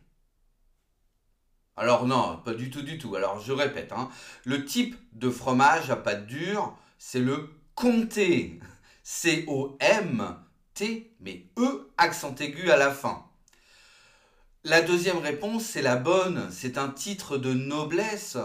Alors 1.76 2.06
non, 2.06 2.38
pas 2.44 2.54
du 2.54 2.70
tout, 2.70 2.82
du 2.82 2.98
tout. 2.98 3.14
Alors 3.14 3.40
je 3.40 3.52
répète, 3.52 3.92
hein, 3.92 4.08
le 4.44 4.64
type 4.64 4.96
de 5.12 5.30
fromage 5.30 5.90
à 5.90 5.96
pâte 5.96 6.26
dure, 6.26 6.76
c'est 6.98 7.20
le 7.20 7.50
comté. 7.74 8.58
C-O-M-T, 9.04 10.26
mais 11.20 11.46
E 11.56 11.90
accent 11.96 12.34
aigu 12.34 12.70
à 12.70 12.76
la 12.76 12.90
fin. 12.90 13.24
La 14.64 14.82
deuxième 14.82 15.18
réponse, 15.18 15.64
c'est 15.64 15.82
la 15.82 15.96
bonne. 15.96 16.50
C'est 16.50 16.76
un 16.76 16.90
titre 16.90 17.38
de 17.38 17.54
noblesse. 17.54 18.36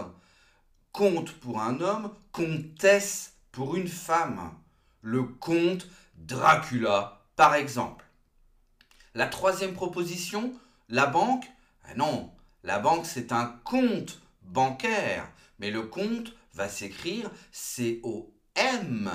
Comte 0.92 1.32
pour 1.32 1.60
un 1.60 1.80
homme, 1.80 2.14
comtesse 2.32 3.33
pour 3.54 3.76
une 3.76 3.88
femme. 3.88 4.52
Le 5.00 5.22
comte 5.22 5.86
Dracula, 6.16 7.24
par 7.36 7.54
exemple. 7.54 8.04
La 9.14 9.28
troisième 9.28 9.74
proposition, 9.74 10.52
la 10.88 11.06
banque? 11.06 11.46
Ah 11.84 11.94
non, 11.94 12.32
la 12.64 12.80
banque, 12.80 13.06
c'est 13.06 13.30
un 13.30 13.46
compte 13.62 14.20
bancaire. 14.42 15.30
Mais 15.60 15.70
le 15.70 15.82
compte 15.82 16.34
va 16.54 16.68
s'écrire 16.68 17.30
C-O 17.52 18.34
M-P-T-E. 18.56 19.14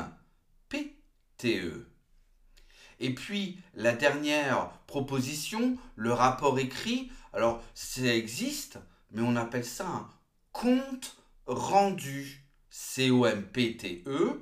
Et 3.01 3.13
puis 3.13 3.61
la 3.73 3.91
dernière 3.91 4.69
proposition, 4.87 5.77
le 5.95 6.13
rapport 6.13 6.59
écrit, 6.59 7.11
alors 7.33 7.61
ça 7.73 8.03
existe, 8.03 8.79
mais 9.11 9.21
on 9.21 9.35
appelle 9.35 9.65
ça 9.65 9.85
un 9.85 10.09
compte 10.53 11.17
rendu. 11.45 12.38
C-O-M-P-T-E, 12.69 14.41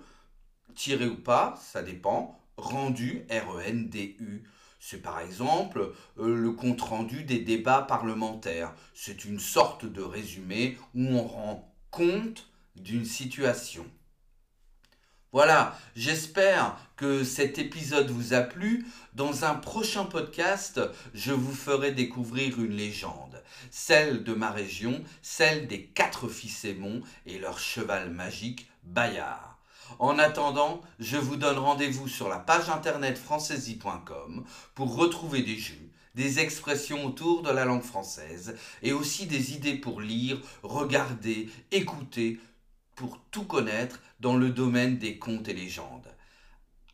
tiré 0.76 1.08
ou 1.08 1.16
pas, 1.16 1.60
ça 1.62 1.82
dépend, 1.82 2.40
rendu, 2.58 3.26
R-E-N-D-U. 3.30 4.44
C'est 4.80 5.02
par 5.02 5.20
exemple 5.20 5.94
euh, 6.20 6.36
le 6.36 6.52
compte 6.52 6.82
rendu 6.82 7.24
des 7.24 7.40
débats 7.40 7.82
parlementaires. 7.82 8.74
C'est 8.94 9.26
une 9.26 9.40
sorte 9.40 9.86
de 9.86 10.02
résumé 10.02 10.78
où 10.94 11.04
on 11.04 11.28
rend 11.28 11.74
compte 11.92 12.50
d'une 12.76 13.06
situation. 13.06 13.86
Voilà, 15.34 15.78
j'espère 15.94 16.78
que 16.96 17.26
cet 17.26 17.60
épisode 17.60 18.10
vous 18.10 18.34
a 18.34 18.40
plu. 18.40 18.86
Dans 19.14 19.44
un 19.44 19.56
prochain 19.56 20.06
podcast, 20.06 20.80
je 21.14 21.34
vous 21.34 21.54
ferai 21.54 21.92
découvrir 21.92 22.62
une 22.62 22.72
légende, 22.72 23.44
celle 23.70 24.24
de 24.24 24.34
ma 24.34 24.52
région, 24.52 25.04
celle 25.22 25.68
des 25.68 25.84
quatre 25.84 26.30
fils 26.30 26.64
Aimons 26.64 27.02
et 27.26 27.40
leur 27.40 27.60
cheval 27.60 28.10
magique 28.10 28.70
Bayard. 28.84 29.60
En 30.00 30.18
attendant, 30.18 30.82
je 30.98 31.18
vous 31.18 31.36
donne 31.36 31.58
rendez-vous 31.58 32.08
sur 32.08 32.30
la 32.30 32.40
page 32.40 32.70
internet 32.70 33.18
françaisie.com 33.18 34.46
pour 34.76 34.96
retrouver 34.96 35.42
des 35.42 35.58
jeux, 35.58 35.92
des 36.16 36.40
expressions 36.40 37.06
autour 37.06 37.42
de 37.42 37.52
la 37.52 37.66
langue 37.66 37.84
française 37.84 38.56
et 38.82 38.94
aussi 38.94 39.26
des 39.26 39.54
idées 39.54 39.76
pour 39.76 40.00
lire, 40.00 40.40
regarder, 40.64 41.50
écouter, 41.72 42.40
pour 42.96 43.20
tout 43.30 43.44
connaître 43.44 44.00
dans 44.20 44.36
le 44.36 44.50
domaine 44.50 44.98
des 44.98 45.20
contes 45.20 45.48
et 45.48 45.54
légendes. 45.54 46.08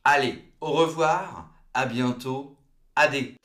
Allez, 0.04 0.44
au 0.62 0.72
revoir, 0.72 1.50
à 1.74 1.86
bientôt, 1.86 2.58
adé. 2.96 3.36